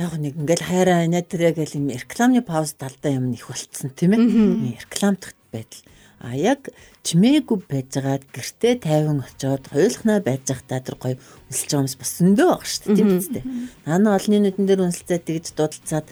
Яг 0.00 0.12
нэг 0.16 0.34
ингээл 0.40 0.64
хайраа 0.64 1.04
инээдрээ 1.04 1.52
гэл 1.52 1.76
юм 1.76 1.92
рекламны 1.92 2.40
пауз 2.40 2.80
талдаа 2.80 3.12
юм 3.12 3.28
их 3.36 3.44
болцсон 3.44 3.92
тийм 3.92 4.16
ээ. 4.16 4.80
Рекламдах 4.88 5.36
байдал. 5.52 5.84
А 6.20 6.36
яг 6.36 6.68
чимээгүй 7.00 7.64
байжгаад 7.64 8.28
гэртээ 8.28 8.84
тайван 8.84 9.24
очоод 9.24 9.72
хойлохнаа 9.72 10.20
байж 10.20 10.52
захтаа 10.52 10.84
тэр 10.84 11.00
гоё 11.00 11.16
үнсэлж 11.48 11.70
байгаа 11.72 11.84
юмс 11.88 11.96
бас 11.96 12.12
зөндөө 12.20 12.46
байгаа 12.52 12.68
шүү 12.68 12.84
дээ 12.84 12.96
тийм 13.00 13.10
үстэй. 13.16 13.44
Наана 13.88 14.20
олонний 14.20 14.42
нүдэн 14.44 14.66
дээр 14.68 14.84
үнсэлцээд 14.84 15.24
тэгж 15.24 15.46
дуудалцаад 15.56 16.06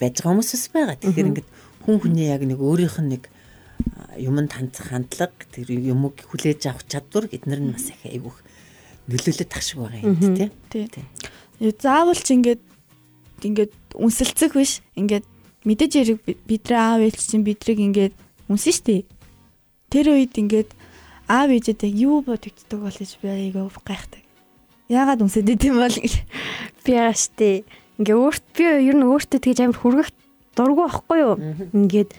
байж 0.00 0.14
байгаа 0.16 0.32
хүмүүс 0.32 0.50
бас 0.56 0.66
байгаа. 0.72 0.96
Тэгэхээр 1.04 1.28
ингээд 1.36 1.48
хүн 1.84 1.96
хүний 2.00 2.26
яг 2.32 2.42
нэг 2.48 2.60
өөрийнх 2.64 2.96
нь 3.04 3.10
нэг 3.12 3.22
юмд 4.16 4.52
хандах 4.56 4.88
хандлага 4.88 5.44
тэр 5.52 5.68
юмыг 5.68 6.16
хүлээж 6.32 6.72
авах 6.72 6.88
чадвар 6.88 7.28
эднэр 7.28 7.60
нь 7.60 7.72
бас 7.76 7.92
их 7.92 8.00
айгүйх 8.08 8.40
нөлөөлөд 9.12 9.50
тах 9.52 9.60
шиг 9.60 9.84
байгаа 9.84 10.00
юм 10.00 10.16
тий. 10.16 10.48
Тий. 10.72 11.04
Заавал 11.76 12.16
ч 12.16 12.32
ингээд 12.32 12.62
ингээд 13.44 13.72
үнсэлцэх 14.00 14.56
биш. 14.56 14.80
Ингээд 14.96 15.28
мэдээж 15.68 15.92
хэрэг 15.92 16.18
бидний 16.48 16.78
аав 16.80 17.04
ээж 17.04 17.20
чинь 17.20 17.44
бидрийг 17.44 17.84
ингээд 17.84 18.14
үнсэн 18.48 18.72
штэ. 18.72 19.04
Тэр 19.90 20.14
үед 20.14 20.34
ингээд 20.34 20.70
аав 21.26 21.50
ээжэдээ 21.50 21.90
юу 22.06 22.22
бодогддог 22.22 22.80
бол 22.86 22.96
гэж 22.96 23.10
би 23.22 23.28
айгаа 23.28 23.70
гайхдаг. 23.82 24.22
Яагаад 24.86 25.22
үнсэд 25.26 25.50
идэм 25.50 25.82
бол 25.82 25.90
гэж. 25.90 26.22
Би 26.86 26.90
яаштай. 26.94 27.66
Ингээ 27.98 28.14
өөрт 28.14 28.44
би 28.54 28.64
ер 28.86 28.94
нь 28.94 29.06
өөртөө 29.06 29.40
тэгж 29.42 29.58
амар 29.66 29.78
хүргэх 29.82 30.10
дургу 30.54 30.86
байхгүй 30.86 31.18
юу? 31.18 31.34
Ингээд 31.74 32.10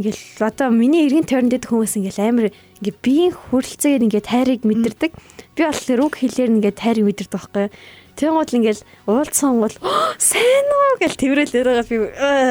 ингээл 0.00 0.22
одоо 0.42 0.68
миний 0.74 1.06
эргэн 1.06 1.28
тойронд 1.28 1.52
дэх 1.54 1.70
хүмүүс 1.70 2.00
ингээл 2.00 2.24
амар 2.24 2.46
ингээ 2.80 2.96
биеийн 3.04 3.34
хүрэлцээгээр 3.36 4.06
ингээ 4.08 4.24
тайрыг 4.24 4.60
мэдэрдэг. 4.64 5.12
Би 5.54 5.62
бол 5.62 5.76
тэр 5.76 6.00
үг 6.02 6.14
хэлээр 6.18 6.50
ингээ 6.56 6.74
тайрыг 6.74 7.04
мэдэрдэг 7.04 7.36
байхгүй 7.36 7.62
юу? 7.68 7.74
Тэнгууд 8.20 8.52
ингээл 8.52 8.84
уулзсан 9.08 9.64
бол 9.64 9.72
сайн 10.20 10.68
уу 10.68 11.00
гэл 11.00 11.16
тэрэл 11.16 11.56
өрөөгөө 11.56 11.88
би 11.88 11.96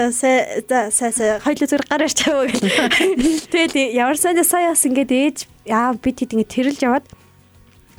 сай 0.10 0.66
сай 0.66 1.12
сай 1.14 1.38
хоёул 1.46 1.70
зүр 1.70 1.86
гараач 1.86 2.18
чаваа 2.18 2.50
гэл. 2.50 2.66
Тэгээд 3.54 3.94
ямар 3.94 4.18
сайн 4.18 4.42
сая 4.42 4.74
бас 4.74 4.82
ингээд 4.82 5.14
ээж 5.14 5.38
яа 5.70 5.94
би 5.94 6.10
тэд 6.10 6.34
ингээд 6.34 6.50
тэрэлж 6.50 6.82
яваад 6.82 7.06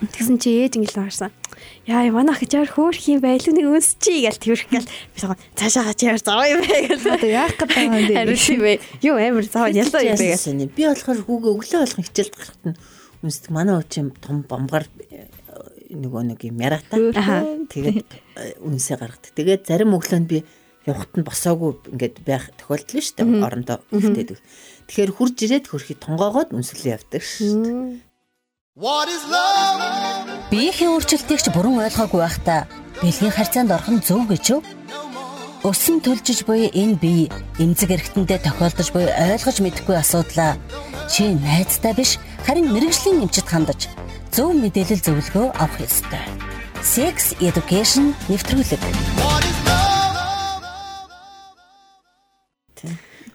тэгсэн 0.03 0.43
чи 0.43 0.67
ээж 0.67 0.83
ингээд 0.83 0.99
харсан. 0.99 1.31
Яа 1.87 2.11
манайх 2.11 2.43
гэж 2.43 2.59
яар 2.59 2.71
хөөх 2.75 3.07
юм 3.07 3.23
байлгүй 3.23 3.55
нэг 3.55 3.71
өнсчий 3.71 4.27
гэл 4.27 4.43
тэрх 4.43 4.67
гэл 4.67 4.91
би 4.91 5.19
цагаан 5.23 5.39
цаашаа 5.55 5.95
чи 5.95 6.11
яар 6.11 6.19
зав 6.19 6.43
юм 6.43 6.67
бэ 6.67 6.91
гэл. 6.91 7.07
Одоо 7.07 7.31
яах 7.31 7.55
гэдэг 7.55 7.79
юм 7.87 7.95
бэ? 7.95 8.15
Харин 8.19 8.35
тийм 8.35 8.63
ээ. 8.67 8.79
Юу 9.07 9.15
амар 9.15 9.47
зав 9.47 9.71
ялаа 9.71 10.03
юм 10.03 10.19
бэ 10.19 10.35
гэл. 10.35 10.75
Би 10.75 10.83
болохоор 10.91 11.23
хүүгээ 11.23 11.53
өглөө 11.55 11.81
болгон 11.87 12.07
хичээлд 12.11 12.35
гарахт 12.35 12.65
нь 12.67 12.77
үнсдэг 13.21 13.53
манай 13.53 13.77
өчим 13.77 14.17
том 14.17 14.41
бомгаар 14.49 14.89
нөгөө 15.91 16.23
нэг 16.35 16.41
юм 16.47 16.59
ярата. 16.63 16.97
Тэгээд 17.71 18.11
э, 18.39 18.57
үнсээ 18.63 18.97
гаргадаг. 18.97 19.33
Тэгээд 19.35 19.63
зарим 19.67 19.95
өглөөнд 19.99 20.29
би 20.31 20.47
явахт 20.87 21.13
нь 21.19 21.27
босоогүй 21.27 21.77
ингээд 21.93 22.17
байх 22.25 22.49
тохиолдол 22.57 22.99
нь 22.99 23.05
шүү 23.05 23.17
дээ 23.21 23.45
орондоо 23.45 23.79
үлдээд. 23.93 24.41
Тэгэхээр 24.89 25.13
хурж 25.13 25.37
ирээд 25.45 25.67
хөрхи 25.69 25.95
тонгоогоод 25.99 26.57
үнсэлээ 26.57 26.97
явдаг 26.97 27.23
шүү 27.23 27.53
дээ. 27.61 28.11
Биеийн 30.49 30.91
өөрчлөлтийг 30.97 31.41
ч 31.45 31.47
буруу 31.53 31.85
ойлгоогүй 31.85 32.21
байхдаа 32.25 32.65
бэлгийн 33.05 33.35
харьцаанд 33.35 33.75
орох 33.77 33.91
нь 33.93 34.01
зөв 34.01 34.25
гэж 34.25 34.45
юу? 34.57 34.63
Өсөн 35.61 36.01
төлжиж 36.01 36.49
буй 36.49 36.73
энэ 36.73 36.97
бие 36.97 37.29
эмзэг 37.61 37.93
эргэтэндээ 37.93 38.41
тохиолдож 38.41 38.89
буй 38.97 39.05
ойлгож 39.05 39.61
мэдэхгүй 39.61 39.97
асуудлаа 40.01 40.57
чи 41.13 41.37
найзтай 41.37 41.93
биш 41.93 42.17
харин 42.49 42.73
мэрэгжлийн 42.73 43.29
эмчит 43.29 43.45
хандаж 43.45 43.93
зөв 44.31 44.55
мэдээлэл 44.55 45.03
зөвлөгөө 45.03 45.47
авах 45.59 45.83
ёстой. 45.83 46.23
Sex 46.87 47.35
Education 47.43 48.15
нэвтрүүлэг. 48.31 48.79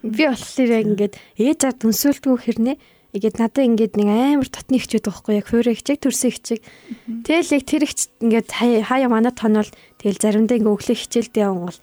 Би 0.08 0.24
болохоор 0.24 0.72
яг 0.72 0.86
ингээд 0.88 1.14
ээж 1.36 1.60
аваад 1.68 1.80
дүнсүүлдэггүй 1.84 2.40
хэрнээ 2.40 2.75
ингээд 3.12 3.36
надад 3.44 3.68
ингээд 3.68 3.94
нэг 4.00 4.08
амар 4.08 4.48
татны 4.48 4.80
хчээд 4.80 5.12
байхгүй 5.12 5.34
яг 5.36 5.48
хуурай 5.52 5.75
хчиг 5.75 6.00
төрсөн 6.00 6.32
хчиг. 6.32 6.64
Тэгэл 7.28 7.60
яг 7.60 7.64
тэр 7.68 7.84
хч 7.92 8.00
ингээд 8.24 8.48
хаяа 8.88 9.10
манад 9.12 9.36
тонол 9.36 9.68
тэгэл 10.00 10.24
заримдаа 10.24 10.64
ингээд 10.64 10.75
өглөө 10.80 10.96
хичээлдээ 10.96 11.44
явган 11.44 11.75
бол 11.75 11.80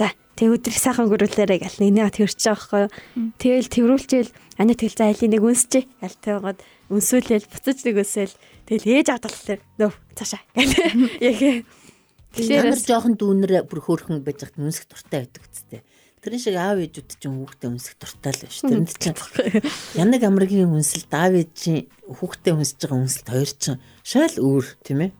за 0.00 0.16
тэг 0.40 0.56
өдрийг 0.56 0.80
сайхан 0.80 1.12
гөрүүлээрэ 1.12 1.60
гэл 1.60 1.80
нэгнийгээ 1.84 2.16
тэрч 2.16 2.40
байгаа 2.48 2.88
байхгүй. 2.88 3.36
Тэгэл 3.36 3.68
тэрүүлчихэл 3.68 4.32
ани 4.56 4.72
тэгэл 4.72 4.96
за 4.96 5.04
айлын 5.12 5.32
нэг 5.36 5.44
үнсчээ. 5.44 5.84
Аль 6.00 6.16
таваад 6.16 6.58
өнсөөлөл 6.88 7.44
буцаж 7.44 7.78
нэг 7.84 7.96
өсөөл 8.00 8.34
тэгэл 8.64 8.88
ээж 8.88 9.06
авдаглалаа 9.12 9.60
нөө 9.76 9.92
цаашаа 10.16 10.40
яг 11.28 11.68
Тэгэхээр 12.30 12.78
жоохон 12.78 13.18
дүүнэр 13.18 13.66
бүр 13.66 13.80
хөөрхөн 13.82 14.22
байж 14.22 14.46
хат 14.46 14.54
үнсэх 14.54 14.86
дуртай 14.86 15.26
байдаг 15.26 15.44
үсттэй. 15.50 15.82
Тэрэн 16.22 16.38
шиг 16.38 16.54
аав 16.54 16.78
ээжүүд 16.78 17.10
чинь 17.18 17.34
хүүхдээ 17.42 17.70
үнсэх 17.74 17.94
дуртай 17.98 18.30
л 18.30 18.44
биш. 18.46 18.62
Тэрэнд 18.62 18.92
чинь 19.02 19.18
янаг 19.98 20.22
амргийн 20.22 20.70
үнсэл 20.70 21.10
аав 21.10 21.34
ээжийн 21.34 21.90
хүүхдээ 22.06 22.54
үнсэж 22.54 22.78
байгаа 22.86 23.02
үнсэлт 23.02 23.28
хоёр 23.34 23.50
чинь 23.50 23.82
шал 24.06 24.36
өөр 24.38 24.66
тийм 24.86 25.10
ээ. 25.10 25.12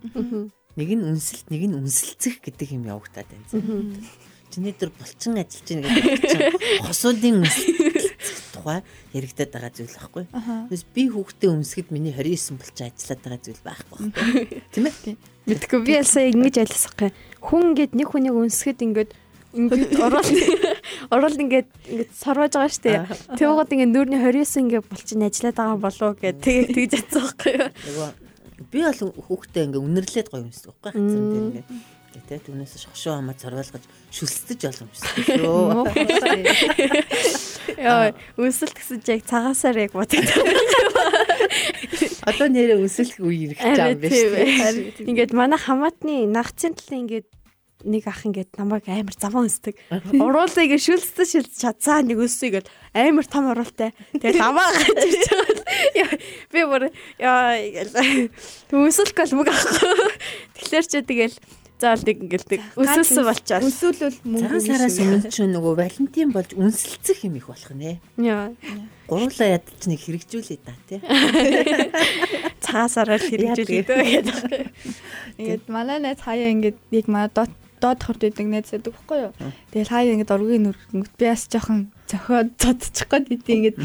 Нэг 0.78 0.90
нь 0.94 1.02
үнсэлт, 1.02 1.50
нэг 1.50 1.62
нь 1.66 1.76
үнсэлцэх 1.82 2.38
гэдэг 2.46 2.78
юм 2.78 2.86
явагдаад 2.86 3.26
байна. 3.26 3.48
Чиний 4.50 4.74
дөр 4.74 4.90
булчин 4.98 5.38
ажиллаж 5.38 5.68
байна 5.70 5.88
гэдэг 5.94 6.22
чинь 6.26 6.84
хосуудын 6.84 7.46
тухай 8.50 8.82
яригадаад 9.14 9.50
байгаа 9.54 9.72
зүйл 9.72 9.94
байхгүй. 9.96 10.24
Тэгээс 10.30 10.84
би 10.94 11.02
хүүхдээ 11.08 11.50
өмсгөд 11.54 11.88
миний 11.94 12.12
29 12.12 12.60
болчих 12.60 12.86
ажиллаад 12.90 13.20
байгаа 13.24 13.40
зүйл 13.40 13.62
байхгүй 13.64 13.80
байхгүй. 13.90 14.62
Тийм 14.74 14.84
ээ? 14.86 15.16
Мэдгүй 15.48 15.80
би 15.86 15.92
ялсаа 15.96 16.24
ингэж 16.28 16.56
айлсахгүй. 16.62 17.10
Хүн 17.40 17.62
ингээд 17.72 17.92
нэг 17.96 18.08
хүнийг 18.12 18.36
өмсгөд 18.36 18.80
ингээд 18.84 19.10
ингээд 19.50 19.92
орол 19.98 20.30
орол 21.10 21.36
ингээд 21.42 21.68
ингээд 21.90 22.10
сорвож 22.14 22.52
байгаа 22.54 22.70
шүү 22.70 22.84
дээ. 22.86 23.00
Тэгвэл 23.34 23.72
ингээд 23.74 23.92
нүүрний 23.94 24.20
29 24.20 24.62
ингээд 24.62 24.86
болчих 24.86 25.18
ажиллаад 25.18 25.56
байгаа 25.58 25.78
болов 25.80 26.12
гэд 26.20 26.38
тэгээ 26.44 26.64
тэгж 26.70 26.92
ятсан 27.00 27.22
байхгүй. 27.26 27.54
Би 28.70 28.78
бол 28.84 29.00
хүүхдээ 29.26 29.62
ингээд 29.66 29.84
үнэрлээд 29.88 30.28
гоё 30.30 30.44
юмсдаг 30.46 30.76
байхгүй 30.78 31.00
хацсан 31.00 31.24
дээр 31.32 31.46
ингээд 31.50 31.68
тэ 32.18 32.42
түүнээс 32.42 32.74
шошоо 32.82 33.18
хамаа 33.18 33.38
зориулгаж 33.38 33.84
шүлсдэж 34.10 34.60
боломжтой 34.66 35.22
шүү. 35.38 35.86
Яа, 37.78 38.10
үнсэлт 38.34 38.74
гэсэн 38.74 38.98
чи 39.06 39.14
яг 39.14 39.22
цагаасаар 39.30 39.78
яг 39.86 39.94
бодогдсон. 39.94 40.46
Одоо 42.26 42.48
нэрээ 42.50 42.82
үнсэлэх 42.82 43.18
үе 43.22 43.54
ирэх 43.54 43.60
чам 43.62 43.94
биш 44.02 44.18
тийм. 44.98 45.14
Ингээд 45.14 45.32
манай 45.36 45.58
хамаатны 45.60 46.26
нагцын 46.26 46.74
талын 46.74 47.06
ингээд 47.06 47.28
нэг 47.84 48.04
ах 48.08 48.24
ингээд 48.26 48.60
намайг 48.60 48.84
амар 48.88 49.16
заван 49.16 49.48
өсдөг. 49.48 49.76
Уруулаа 50.12 50.64
ингээд 50.64 50.84
шүлцсэн 50.84 51.26
шүлц 51.26 51.54
чадсаа 51.64 52.04
нэг 52.04 52.20
өссөйгээд 52.20 52.68
амар 52.92 53.24
том 53.24 53.48
уруултай. 53.48 53.96
Тэгээд 54.20 54.36
намаа 54.36 54.68
гаж 54.68 55.00
ирж 55.00 55.24
байгаа. 55.32 56.18
Би 56.52 56.60
бүр 56.68 56.82
яа 57.16 57.56
төсөлк 58.68 59.16
бол 59.16 59.36
мөг 59.40 59.48
ахгүй. 59.48 60.12
Тэгэхээр 60.60 60.84
ч 60.84 60.92
тэгэл 61.00 61.36
заавал 61.80 62.04
нэг 62.04 62.18
ингээл 62.28 62.46
өсөлсөн 62.76 63.24
болчоод. 63.24 63.64
Өсөөлөл 63.64 64.18
мөнгө 64.28 64.58
сараас 64.60 64.98
өмнө 65.00 65.32
ч 65.32 65.36
нөгөө 65.48 65.74
Валентин 65.80 66.30
болж 66.30 66.52
үнсэлцэх 66.52 67.24
юм 67.24 67.40
их 67.40 67.48
болох 67.48 67.72
нэ. 67.72 67.96
Яа. 68.20 68.52
Гурлаа 69.08 69.48
ядч 69.56 69.88
нэг 69.88 70.00
хэрэгжүүлээ 70.04 70.60
та 70.60 70.76
тий. 70.84 71.00
Цаасаараа 72.64 73.18
хэрэгжүүлээ 73.18 73.84
гэдэг. 73.88 74.36
Ингээд 75.40 75.64
манай 75.72 75.98
найз 76.04 76.20
хаяа 76.20 76.52
ингээд 76.52 76.78
яг 76.92 77.06
маа 77.08 77.32
дот 77.32 77.50
доод 77.80 78.00
хорт 78.04 78.22
идэг 78.28 78.46
найз 78.46 78.68
байдаг 78.70 78.92
байхгүй 78.92 79.18
юу. 79.24 79.32
Тэгэл 79.72 79.90
хаяа 79.90 80.14
ингээд 80.14 80.34
ургийн 80.36 80.64
нүргэнгүүт 80.68 81.14
би 81.16 81.26
бас 81.26 81.48
жоохон 81.48 81.88
зохиод 82.06 82.52
цодчих 82.60 83.08
гээд 83.08 83.32
идэв 83.40 83.48
ингээд 83.48 83.76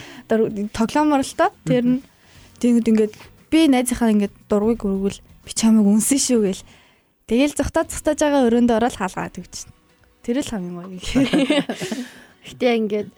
тоглоомор 0.75 1.23
л 1.23 1.33
тоо. 1.39 1.49
Тэр 1.63 1.85
нь 1.87 2.03
тэгэнгүүт 2.59 2.91
ингээд 2.91 3.13
би 3.49 3.59
найзынхаа 3.71 4.11
ингээд 4.11 4.35
дургыг 4.51 4.83
өргөвөл 4.83 5.19
би 5.47 5.51
чамайг 5.55 5.87
үнсэн 5.87 6.19
шүү 6.19 6.41
гэл 6.43 6.63
Тэгэл 7.25 7.57
зогтоод 7.57 7.89
зогтоож 7.89 8.19
байгаа 8.21 8.45
өрөөндөө 8.45 8.77
ороод 8.77 8.95
хаалгаад 9.01 9.35
өгч. 9.41 9.65
Тэр 10.21 10.45
л 10.45 10.51
хамгийн 10.53 10.77
гоё. 10.77 11.01
Гэтэ 12.45 12.67
ингээд 12.85 13.09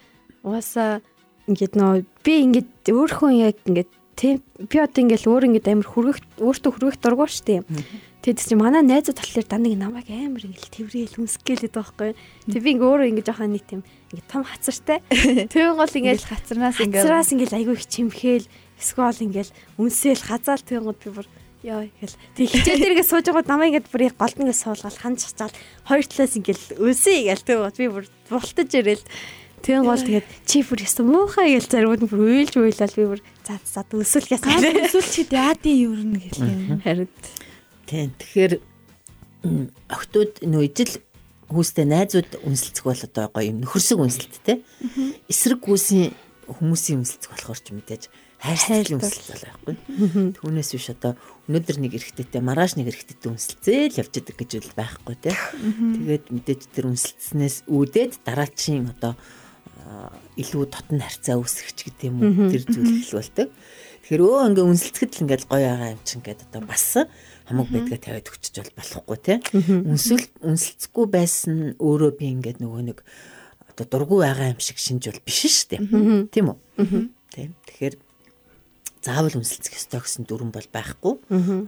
угаасаа 0.48 1.04
ингээд 1.52 1.74
нөө 1.76 2.08
би 2.24 2.34
ингээд 2.48 2.72
өөрхөн 2.88 3.36
яг 3.36 3.60
ингээд 3.68 3.92
тийм 4.16 4.40
би 4.64 4.78
одоо 4.80 5.04
ингээд 5.04 5.28
өөр 5.28 5.44
ингээд 5.52 5.68
амар 5.68 5.88
хүргэх 5.92 6.20
өөртөө 6.40 6.72
хүргэх 6.72 6.98
дургуй 7.04 7.28
штеп. 7.28 7.68
Тэгэд 8.24 8.40
чи 8.48 8.56
манай 8.56 8.80
найзууд 8.88 9.20
талаар 9.20 9.44
даныг 9.44 9.76
намайг 9.76 10.08
амар 10.08 10.44
ингээд 10.44 10.72
тэврээл 10.72 11.20
байгаа 11.20 11.68
байхгүй. 11.76 12.12
Тэг 12.48 12.62
би 12.64 12.70
ингээд 12.80 12.88
өөрөө 12.88 13.08
ингээд 13.12 13.28
жоохон 13.28 13.52
нэг 13.60 13.64
тийм 13.68 13.82
ингээд 14.16 14.32
том 14.32 14.44
хацартай. 14.48 15.00
Тэгвэл 15.52 15.76
гол 15.76 15.96
ингээд 16.00 16.24
хацарнаас 16.32 16.80
ингээд 16.80 17.04
хацараас 17.04 17.32
ингээд 17.36 17.56
айгүй 17.60 17.76
их 17.76 17.86
чимхээл 17.92 18.48
эсвэл 18.80 19.24
ингээд 19.28 19.50
үнсээл 19.78 20.24
хазаал 20.24 20.64
тэгвэл 20.64 20.96
би 20.96 21.10
бүр 21.12 21.28
Яа 21.66 21.90
гэл. 21.90 22.16
Тэг 22.38 22.48
хичээл 22.54 22.82
дээргээ 22.86 23.08
сууж 23.08 23.26
байгаад 23.26 23.50
намайг 23.50 23.82
ингээд 23.82 23.90
бүр 23.90 24.04
голд 24.14 24.38
ингээд 24.38 24.62
суулгаад 24.62 24.98
ханж 25.02 25.26
чацаад 25.26 25.54
хоёр 25.90 26.06
талаас 26.06 26.34
ингээд 26.38 26.64
өсөй 26.78 27.18
гээл 27.34 27.48
тэг 27.48 27.58
би 27.78 27.88
бүр 27.90 28.06
бултаж 28.30 28.70
ирэл. 28.78 29.06
Тэгэн 29.66 29.86
гол 29.90 30.04
тэгээд 30.06 30.28
чи 30.46 30.62
бүр 30.62 30.86
яста 30.86 31.02
муухай 31.02 31.58
гээл 31.58 31.66
заримуд 31.66 32.06
бүр 32.06 32.46
уйлж 32.46 32.54
уйлал 32.62 32.94
би 32.94 33.06
бүр 33.10 33.22
за 33.42 33.58
за 33.66 33.82
өсөл 33.90 34.30
ясаа. 34.30 34.54
Өсөл 34.54 35.10
чи 35.10 35.26
яадын 35.34 35.76
юурна 35.82 36.22
гэл 36.22 36.46
юм. 36.46 36.82
Харин. 36.86 37.10
Тийм. 37.90 38.14
Тэгэхээр 38.22 38.54
охтууд 39.90 40.46
нөө 40.46 40.64
ижил 40.70 40.94
хүүстэй 41.50 41.86
найзууд 41.88 42.44
үнсэлцэх 42.44 42.86
бол 42.86 43.02
одоо 43.02 43.26
гоё 43.32 43.50
юм 43.50 43.64
нөхөрсөг 43.64 43.98
үнсэлттэй. 43.98 44.62
Эсрэг 45.32 45.64
гүсийн 45.64 46.14
хүмүүсийн 46.46 47.02
үнсэлцэх 47.02 47.32
болохоор 47.32 47.60
ч 47.60 47.68
мэдээж 47.72 48.04
хайрцаг 48.44 49.00
үнсэлцэл 49.00 49.44
байхгүй. 49.48 49.76
Түүнээс 50.36 50.70
биш 50.76 50.92
одоо 50.92 51.16
өнөөдөр 51.48 51.78
нэг 51.80 51.92
эрэгтэйтэй 51.96 52.42
маргааш 52.44 52.76
нэг 52.76 52.92
эрэгтэйтэй 52.92 53.30
үнсэлцээл 53.32 54.00
явж 54.04 54.14
идэг 54.20 54.36
гэж 54.36 54.52
үл 54.60 54.74
байхгүй 54.76 55.16
тий. 55.16 55.36
Тэгээд 55.36 56.26
мэдээж 56.36 56.62
тэр 56.76 56.86
үнсэлцснээс 56.92 57.58
үүдээд 57.72 58.20
дараачийн 58.28 58.92
одоо 58.92 59.16
илүү 60.36 60.64
дотн 60.68 61.00
харьцаа 61.00 61.40
үүсгэх 61.40 61.72
ч 61.72 61.80
гэдэг 61.88 62.08
юм 62.12 62.18
уу 62.20 62.52
тэр 62.52 62.64
зүйл 62.68 63.16
болдог. 63.16 63.48
Тэгэхээр 64.04 64.24
өө 64.28 64.48
ингээ 64.52 64.66
үнсэлцэхэд 64.68 65.12
л 65.16 65.22
ингээл 65.24 65.48
гоё 65.48 65.68
байгаа 65.72 65.96
юм 65.96 66.02
чинь 66.04 66.24
гэдэг 66.24 66.48
одоо 66.52 66.62
бас 66.68 66.86
хамаг 67.48 67.68
байдгаа 67.72 68.00
тавиад 68.00 68.28
өгчөж 68.28 68.56
бол 68.60 68.74
болохгүй 68.76 69.18
тий. 69.24 69.38
Үнсэл 69.88 70.24
үнсэлцэхгүй 70.44 71.06
байсан 71.08 71.56
өөрөө 71.80 72.12
би 72.20 72.26
ингээд 72.36 72.60
нөгөө 72.60 72.82
нэг 72.92 73.00
одоо 73.72 73.86
дургу 73.88 74.20
байгаа 74.20 74.52
юм 74.52 74.60
шиг 74.60 74.80
шинж 74.80 75.08
бол 75.08 75.24
биш 75.24 75.48
шүү 75.48 75.68
дээ. 75.72 75.82
Тийм 76.32 76.46
үү? 76.52 76.58
Тийм. 77.32 77.52
Тэгэхээр 77.68 77.96
заавал 79.08 79.40
үнсэлцэх 79.40 79.80
ёстой 79.80 80.04
гэсэн 80.04 80.28
дүрэн 80.28 80.52
бол 80.52 80.68
байхгүй. 80.68 81.14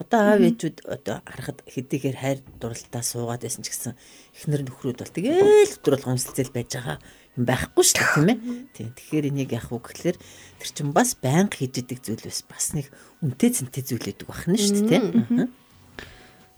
Одоо 0.04 0.20
аав 0.20 0.44
ээжүүд 0.44 0.78
одоо 0.84 1.24
харахад 1.24 1.64
хэдийгээр 1.64 2.18
хайр 2.20 2.40
дурлалтаа 2.60 3.04
суугаад 3.04 3.48
байсан 3.48 3.64
ч 3.64 3.72
гэсэн 3.72 3.96
эхнэр 4.36 4.68
нөхрүүд 4.68 5.00
бол 5.00 5.16
тэгээл 5.16 5.80
бол 5.80 6.10
үнсэлцэл 6.12 6.52
байж 6.52 6.70
байгаа 6.76 6.98
юм 7.40 7.44
байхгүй 7.48 7.84
шүү 7.88 7.96
дээ 7.96 8.12
тийм 8.12 8.28
ээ. 8.28 8.38
Тийм. 8.76 8.90
Тэгэхээр 9.00 9.30
энийг 9.32 9.52
яах 9.56 9.72
вэ 9.72 9.80
гэхэлэр 9.80 10.18
тэр 10.20 10.70
чин 10.76 10.92
бас 10.92 11.16
байнга 11.16 11.56
хийж 11.56 11.74
идэг 11.80 12.00
зүйл 12.04 12.24
бас 12.28 12.44
бас 12.44 12.66
нэг 12.76 12.92
үнтэй 13.24 13.50
цэнтэй 13.56 13.84
зүйл 13.88 14.04
гэдэг 14.04 14.28
байна 14.28 14.60
шүү 14.60 14.84
дээ 14.84 15.00
тийм. 15.00 15.50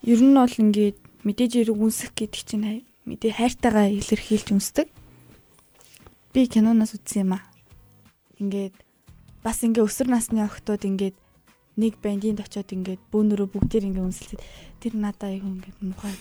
Ер 0.02 0.20
нь 0.26 0.34
бол 0.34 0.50
ингээд 0.50 0.98
мэдээж 1.22 1.52
хэрэг 1.62 1.78
үнсэх 1.78 2.12
гэдэг 2.18 2.42
чинь 2.42 2.66
мэдээ 3.06 3.32
хайртайгаа 3.38 3.94
илэрхийлж 3.94 4.50
үнсдэг. 4.50 4.88
Би 6.34 6.50
киноноос 6.50 6.98
үзсэн 6.98 7.30
юм 7.30 7.38
аа. 7.38 7.46
Ингээд 8.42 8.74
бас 9.44 9.62
ингээ 9.66 9.86
өсвөр 9.86 10.10
насны 10.14 10.46
охтууд 10.46 10.86
ингээд 10.86 11.18
нэг 11.78 11.94
бандинд 12.04 12.42
очиод 12.42 12.70
ингээд 12.70 13.02
бөөнөрөө 13.10 13.48
бүгдээр 13.52 13.90
ингээ 13.90 14.06
үнсэлээд 14.06 14.42
тэр 14.82 14.94
надаа 15.00 15.34
айгүй 15.34 15.50
ингээд 15.50 15.78
мухай 15.82 16.14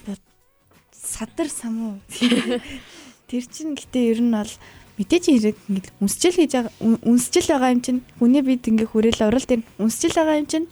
садар 0.94 1.48
самуу. 1.48 1.98
Тэр 3.30 3.44
чинь 3.46 3.76
гэтээ 3.78 4.10
ер 4.16 4.20
нь 4.20 4.34
бол 4.34 4.52
мэдээж 4.98 5.24
хэрэг 5.32 5.56
ингээд 5.68 5.96
үнсчил 6.02 6.36
хийж 6.36 6.52
байгаа 6.54 6.72
үнсчил 7.08 7.46
байгаа 7.48 7.72
юм 7.72 7.80
чинь 7.80 8.00
хүний 8.20 8.42
бид 8.44 8.68
ингээ 8.68 8.90
хүрээл 8.90 9.26
орол 9.26 9.46
тэр 9.46 9.62
үнсчил 9.80 10.12
байгаа 10.12 10.40
юм 10.40 10.48
чинь 10.50 10.66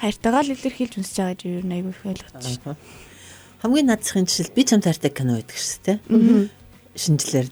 хайртайгаа 0.00 0.42
л 0.42 0.54
илэрхийлж 0.54 0.94
үнсэж 0.98 1.16
байгаа 1.20 1.34
гэж 1.36 1.42
ер 1.46 1.64
нь 1.64 1.74
айгүй 1.78 1.92
их 1.94 2.00
байна. 2.02 2.76
Хамгийн 3.62 3.86
наадсахын 3.88 4.26
жишэл 4.26 4.56
би 4.56 4.62
чамд 4.66 4.84
хайртай 4.84 5.12
кино 5.14 5.38
байдаг 5.38 5.56
шүү 5.56 5.80
дээ. 5.84 5.98
Шинжлэр 6.98 7.46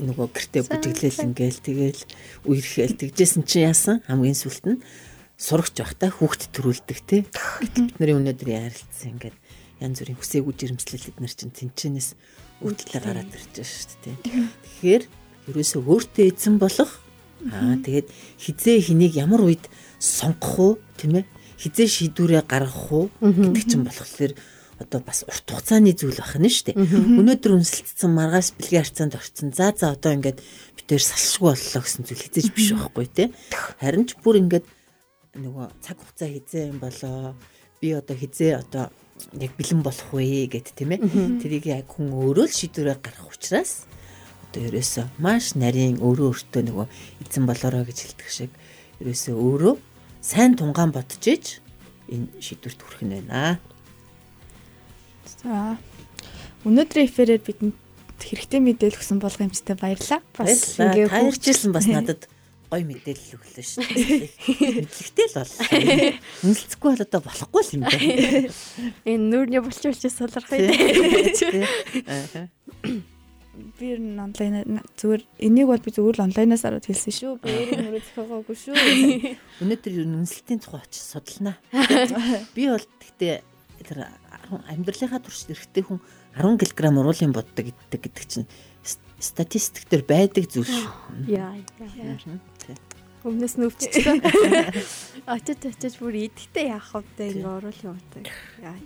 нөгөө 0.00 0.26
гэртээ 0.32 0.62
бүжиглээл 0.64 1.26
ингээл 1.28 1.60
тэгэл 1.60 2.00
үерхэл 2.48 2.96
тэгжсэн 2.96 3.42
чи 3.44 3.64
яасан? 3.66 4.00
Хамгийн 4.08 4.38
сүлт 4.38 4.64
нь 4.64 4.80
сурагч 5.36 5.76
байхдаа 5.82 6.10
хүүхд 6.14 6.54
төрүүлдэг 6.54 6.98
те 7.04 7.16
бидний 7.60 8.14
өнөөдөр 8.14 8.48
ярилцсан 8.48 9.18
ингээд 9.18 9.36
янз 9.82 9.98
бүрийн 10.00 10.18
хүсээгүй 10.18 10.54
жирэмслэл 10.54 11.10
эднэр 11.10 11.34
чинь 11.34 11.52
тэнчэнээс 11.52 12.08
үүдлээ 12.62 13.02
гараад 13.02 13.28
ирж 13.34 13.50
байгаа 13.58 13.66
шүү 13.66 13.98
дээ 14.06 14.16
тэгэхээр 14.22 15.02
ерөөсөө 15.50 15.82
өөртөө 15.84 16.24
эзэн 16.30 16.56
болох. 16.56 16.92
Аа 17.50 17.76
тэгээд 17.82 18.08
хизээ 18.40 18.78
хэнийг 18.80 19.18
ямар 19.20 19.42
үед 19.44 19.64
сонгох 20.00 20.56
уу 20.56 20.72
тийм 20.96 21.20
ээ? 21.20 21.26
Хизээ 21.60 21.88
шийдвэрээ 21.90 22.44
гаргах 22.48 22.88
уу 22.88 23.10
гэдэг 23.20 23.64
чинь 23.68 23.84
болохоор 23.84 24.32
одоо 24.78 25.00
бас 25.00 25.24
урт 25.28 25.46
хугацааны 25.46 25.94
зүйл 25.94 26.18
байх 26.18 26.34
нь 26.38 26.50
шүү 26.50 26.74
дээ. 26.74 26.78
Өнөөдөр 27.20 27.52
үнсэлцсэн 27.58 28.10
маргааш 28.10 28.58
бэлгийн 28.58 28.82
харьцаанд 28.82 29.14
орцсон. 29.14 29.50
За 29.54 29.70
за 29.70 29.94
одоо 29.94 30.12
ингээд 30.18 30.38
битээр 30.74 31.02
салшгүй 31.02 31.54
боллоо 31.54 31.82
гэсэн 31.82 32.02
зүйл 32.04 32.24
хизээж 32.26 32.48
биш 32.50 32.68
байхгүй 32.74 33.06
тий. 33.06 33.28
Харин 33.78 34.04
ч 34.10 34.18
бүр 34.18 34.42
ингээд 34.42 34.66
нөгөө 35.38 35.66
цаг 35.78 35.96
хугацаа 36.02 36.28
хизээ 36.30 36.64
юм 36.74 36.78
болоо. 36.82 37.38
Би 37.78 37.94
одоо 37.94 38.16
хизээ 38.18 38.58
одоо 38.58 38.90
яг 39.38 39.52
бэлэн 39.54 39.82
болох 39.82 40.10
вэ 40.10 40.50
гэд 40.50 40.74
тийм 40.74 40.98
ээ. 40.98 41.00
Тэрийг 41.38 41.64
яг 41.70 41.86
хүн 41.94 42.10
өөрөө 42.10 42.46
л 42.50 42.58
шийдвэрээ 42.58 42.98
гаргах 42.98 43.30
учраас 43.30 43.86
одоо 44.50 44.62
ерөөсөө 44.70 45.06
маш 45.18 45.54
нарийн 45.54 45.98
өөрөө 46.02 46.30
өөртөө 46.30 46.62
нөгөө 46.66 46.86
эзэн 47.26 47.44
болоорой 47.46 47.84
гэж 47.86 47.98
хэлдэг 48.02 48.30
шиг 48.30 48.50
ерөөсөө 49.02 49.34
өөрөө 49.34 49.74
сайн 50.22 50.54
тунгаан 50.58 50.94
бодож 50.94 51.24
иж 51.26 51.58
энэ 52.10 52.30
шийдвэрт 52.38 52.80
хүрэх 52.82 53.02
нь 53.02 53.14
байна. 53.18 53.58
За. 55.24 55.76
Өнөөдрийн 56.64 57.08
эфирээр 57.08 57.42
бидэнд 57.44 57.76
хэрэгтэй 58.24 58.60
мэдээлэл 58.60 58.98
өгсөн 59.00 59.18
болго 59.20 59.44
юмчтай 59.44 59.76
баярлалаа. 59.76 60.20
Бас 60.36 60.80
ингээ 60.80 61.12
хайрчилсан 61.12 61.72
бас 61.76 61.86
надад 61.92 62.28
гой 62.72 62.82
мэдээлэл 62.88 63.36
өглөө 63.38 63.64
шүү 63.64 63.84
дээ. 63.86 64.34
Мэдлэгтэй 64.82 65.26
л 65.30 65.36
бол. 65.38 65.54
Үнэлцэхгүй 66.42 66.88
бол 66.90 67.04
одоо 67.04 67.20
болохгүй 67.22 67.62
л 67.62 67.74
юм 67.76 67.82
байна. 67.86 68.50
Энэ 69.12 69.26
нүрний 69.30 69.60
булчуулч 69.62 70.02
солирхой 70.10 70.58
дээ. 70.64 71.68
Би 73.78 73.94
онлайн 73.94 74.82
зүгээр 74.98 75.22
энийг 75.38 75.70
бол 75.70 75.78
би 75.78 75.90
зүгээр 75.94 76.18
л 76.18 76.26
онлайнаас 76.26 76.66
хараад 76.66 76.88
хэлсэн 76.90 77.14
шүү. 77.14 77.38
Би 77.38 77.54
өөрийн 77.54 77.86
нүрээ 77.86 78.02
зохиогоогүй 78.10 78.56
шүү. 78.58 78.74
Өнөөдөр 79.62 79.94
үнэлтийн 80.02 80.58
тухай 80.58 80.82
очиж 80.82 81.14
судалнаа. 81.14 81.54
Би 82.58 82.66
бол 82.66 82.82
гэхдээ 82.82 83.46
тэр 83.86 83.98
амьдралынхаа 84.50 85.20
туршид 85.20 85.54
эрэхтэй 85.54 85.84
хүн 85.84 86.00
10 86.36 86.60
кг 86.60 86.92
уруулын 86.92 87.32
боддог 87.32 87.70
гэдэг 87.70 88.00
гэдэг 88.00 88.24
чинь 88.28 88.48
статистик 89.18 89.88
дээр 89.88 90.04
байдаг 90.04 90.44
зүйл 90.50 90.68
шүү. 90.68 91.32
Яа 91.32 91.56
яа. 91.80 92.18
Өмнөөс 93.24 93.56
нь 93.56 93.64
өвччихсэн. 93.64 94.20
Очиж 95.32 95.60
очиж 95.64 95.96
бүр 95.96 96.28
идэхтэй 96.28 96.68
яах 96.68 96.92
вэ 96.92 97.32
ингээ 97.32 97.56
уруулын 97.56 97.96
боддог. 97.96 98.28
Яа. 98.60 98.76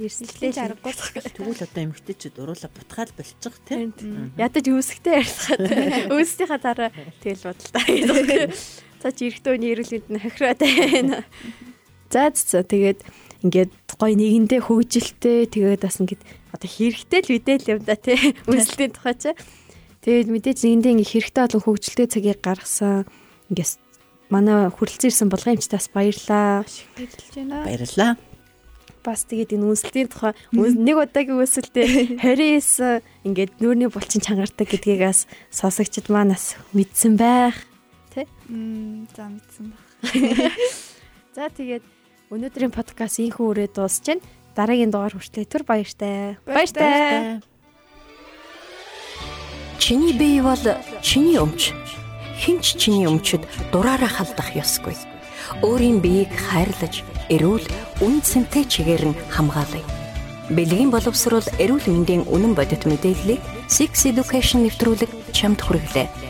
Эрсэлтээ 0.00 0.60
аргагүй. 0.60 0.92
Тэгвэл 0.92 1.64
одоо 1.64 1.82
эмгтээчүүд 1.84 2.36
уруула 2.40 2.68
бутгаал 2.72 3.12
болчих 3.16 3.56
тийм. 3.68 3.92
Ядаж 4.36 4.64
үүсгтэй 4.64 5.20
ярьсгаад 5.20 5.60
үүсгийнхаа 6.12 6.60
дараа 6.60 6.90
тэгэл 7.20 7.52
бодлоо. 7.52 8.48
За 9.04 9.12
чи 9.12 9.28
эрэгтэй 9.28 9.52
үний 9.52 9.76
эрүүл 9.76 9.92
мэнд 9.92 10.08
нь 10.08 10.20
хохироод 10.24 10.60
байна. 10.64 11.28
За 12.08 12.32
за 12.32 12.64
тэгээд 12.64 13.04
ингээд 13.44 13.70
гоё 14.00 14.16
нэгэндээ 14.16 14.60
хөгжилтэй 14.64 15.46
тэгээд 15.52 15.84
бас 15.84 16.00
ингээд 16.00 16.22
одоо 16.50 16.68
хэрэгтэй 16.68 17.20
л 17.20 17.32
мэдээлэл 17.36 17.72
юм 17.76 17.80
да 17.84 17.94
тий 17.94 18.16
үнэлтийн 18.48 18.92
тухай 18.96 19.14
чи. 19.14 19.30
Тэгээд 20.00 20.28
мэдээж 20.32 20.58
нэгэндээ 20.64 20.92
ингээд 20.96 21.12
хэрэгтэй 21.12 21.42
олон 21.44 21.62
хөгжилтэй 21.62 22.06
цагийг 22.08 22.40
гаргасан 22.40 23.04
ингээд 23.52 23.78
манай 24.32 24.72
хүрэлцэн 24.72 25.08
ирсэн 25.12 25.28
булгамчтаас 25.28 25.92
баярлаа. 25.92 26.64
Баярлж 26.96 27.28
байна. 27.36 27.64
Баярлаа. 27.68 28.12
Бас 29.04 29.28
тэгээд 29.28 29.60
энэ 29.60 29.68
үнэлтийн 29.68 30.08
тухай 30.08 30.32
нэг 30.56 30.96
удаагийн 30.96 31.36
үнэлтээ 31.36 32.24
29 32.24 33.04
ингээд 33.28 33.52
нүүрний 33.60 33.92
булчин 33.92 34.24
чангардаг 34.24 34.64
гэдгийгээс 34.72 35.28
сонсогчд 35.52 36.08
манаас 36.08 36.56
мэдсэн 36.72 37.20
байх. 37.20 37.68
Тэ? 38.16 38.24
Мм 38.48 39.04
за 39.12 39.28
мэдсэн 39.28 39.66
байх. 39.68 39.84
За 41.36 41.50
тэгээд 41.50 41.84
Өнөөдрийн 42.32 42.72
подкаст 42.72 43.20
ийхүү 43.20 43.52
үрээ 43.52 43.68
дуусч 43.76 44.08
байна. 44.08 44.24
Дараагийн 44.56 44.88
дугаар 44.88 45.12
хүртэл 45.12 45.44
түр 45.44 45.62
баяртай. 45.68 46.40
Баяртай. 46.48 47.44
Чиний 49.76 50.16
бие 50.16 50.40
бол 50.40 50.64
чиний 51.04 51.36
өмч. 51.36 51.76
Хинч 52.40 52.80
чиний 52.80 53.04
өмчөд 53.04 53.44
дураараа 53.68 54.08
халдах 54.08 54.56
ёсгүй. 54.56 54.96
Өөрийн 55.60 56.00
биеийг 56.00 56.32
хайрлаж, 56.32 57.04
эрүүл, 57.28 57.68
үн 58.00 58.24
цэнтэй 58.24 58.64
чигээр 58.64 59.12
нь 59.12 59.18
хамгаалъя. 59.28 59.84
Бэлгийн 60.48 60.88
боловсрол 60.88 61.44
эрүүл 61.60 61.84
мэндийн 61.92 62.24
үнэн 62.24 62.56
бодит 62.56 62.88
мэдээллийг 62.88 63.44
Six 63.68 64.08
Education 64.08 64.64
нэвтрүүлэг 64.64 65.12
чамд 65.36 65.60
хүргэлээ. 65.60 66.23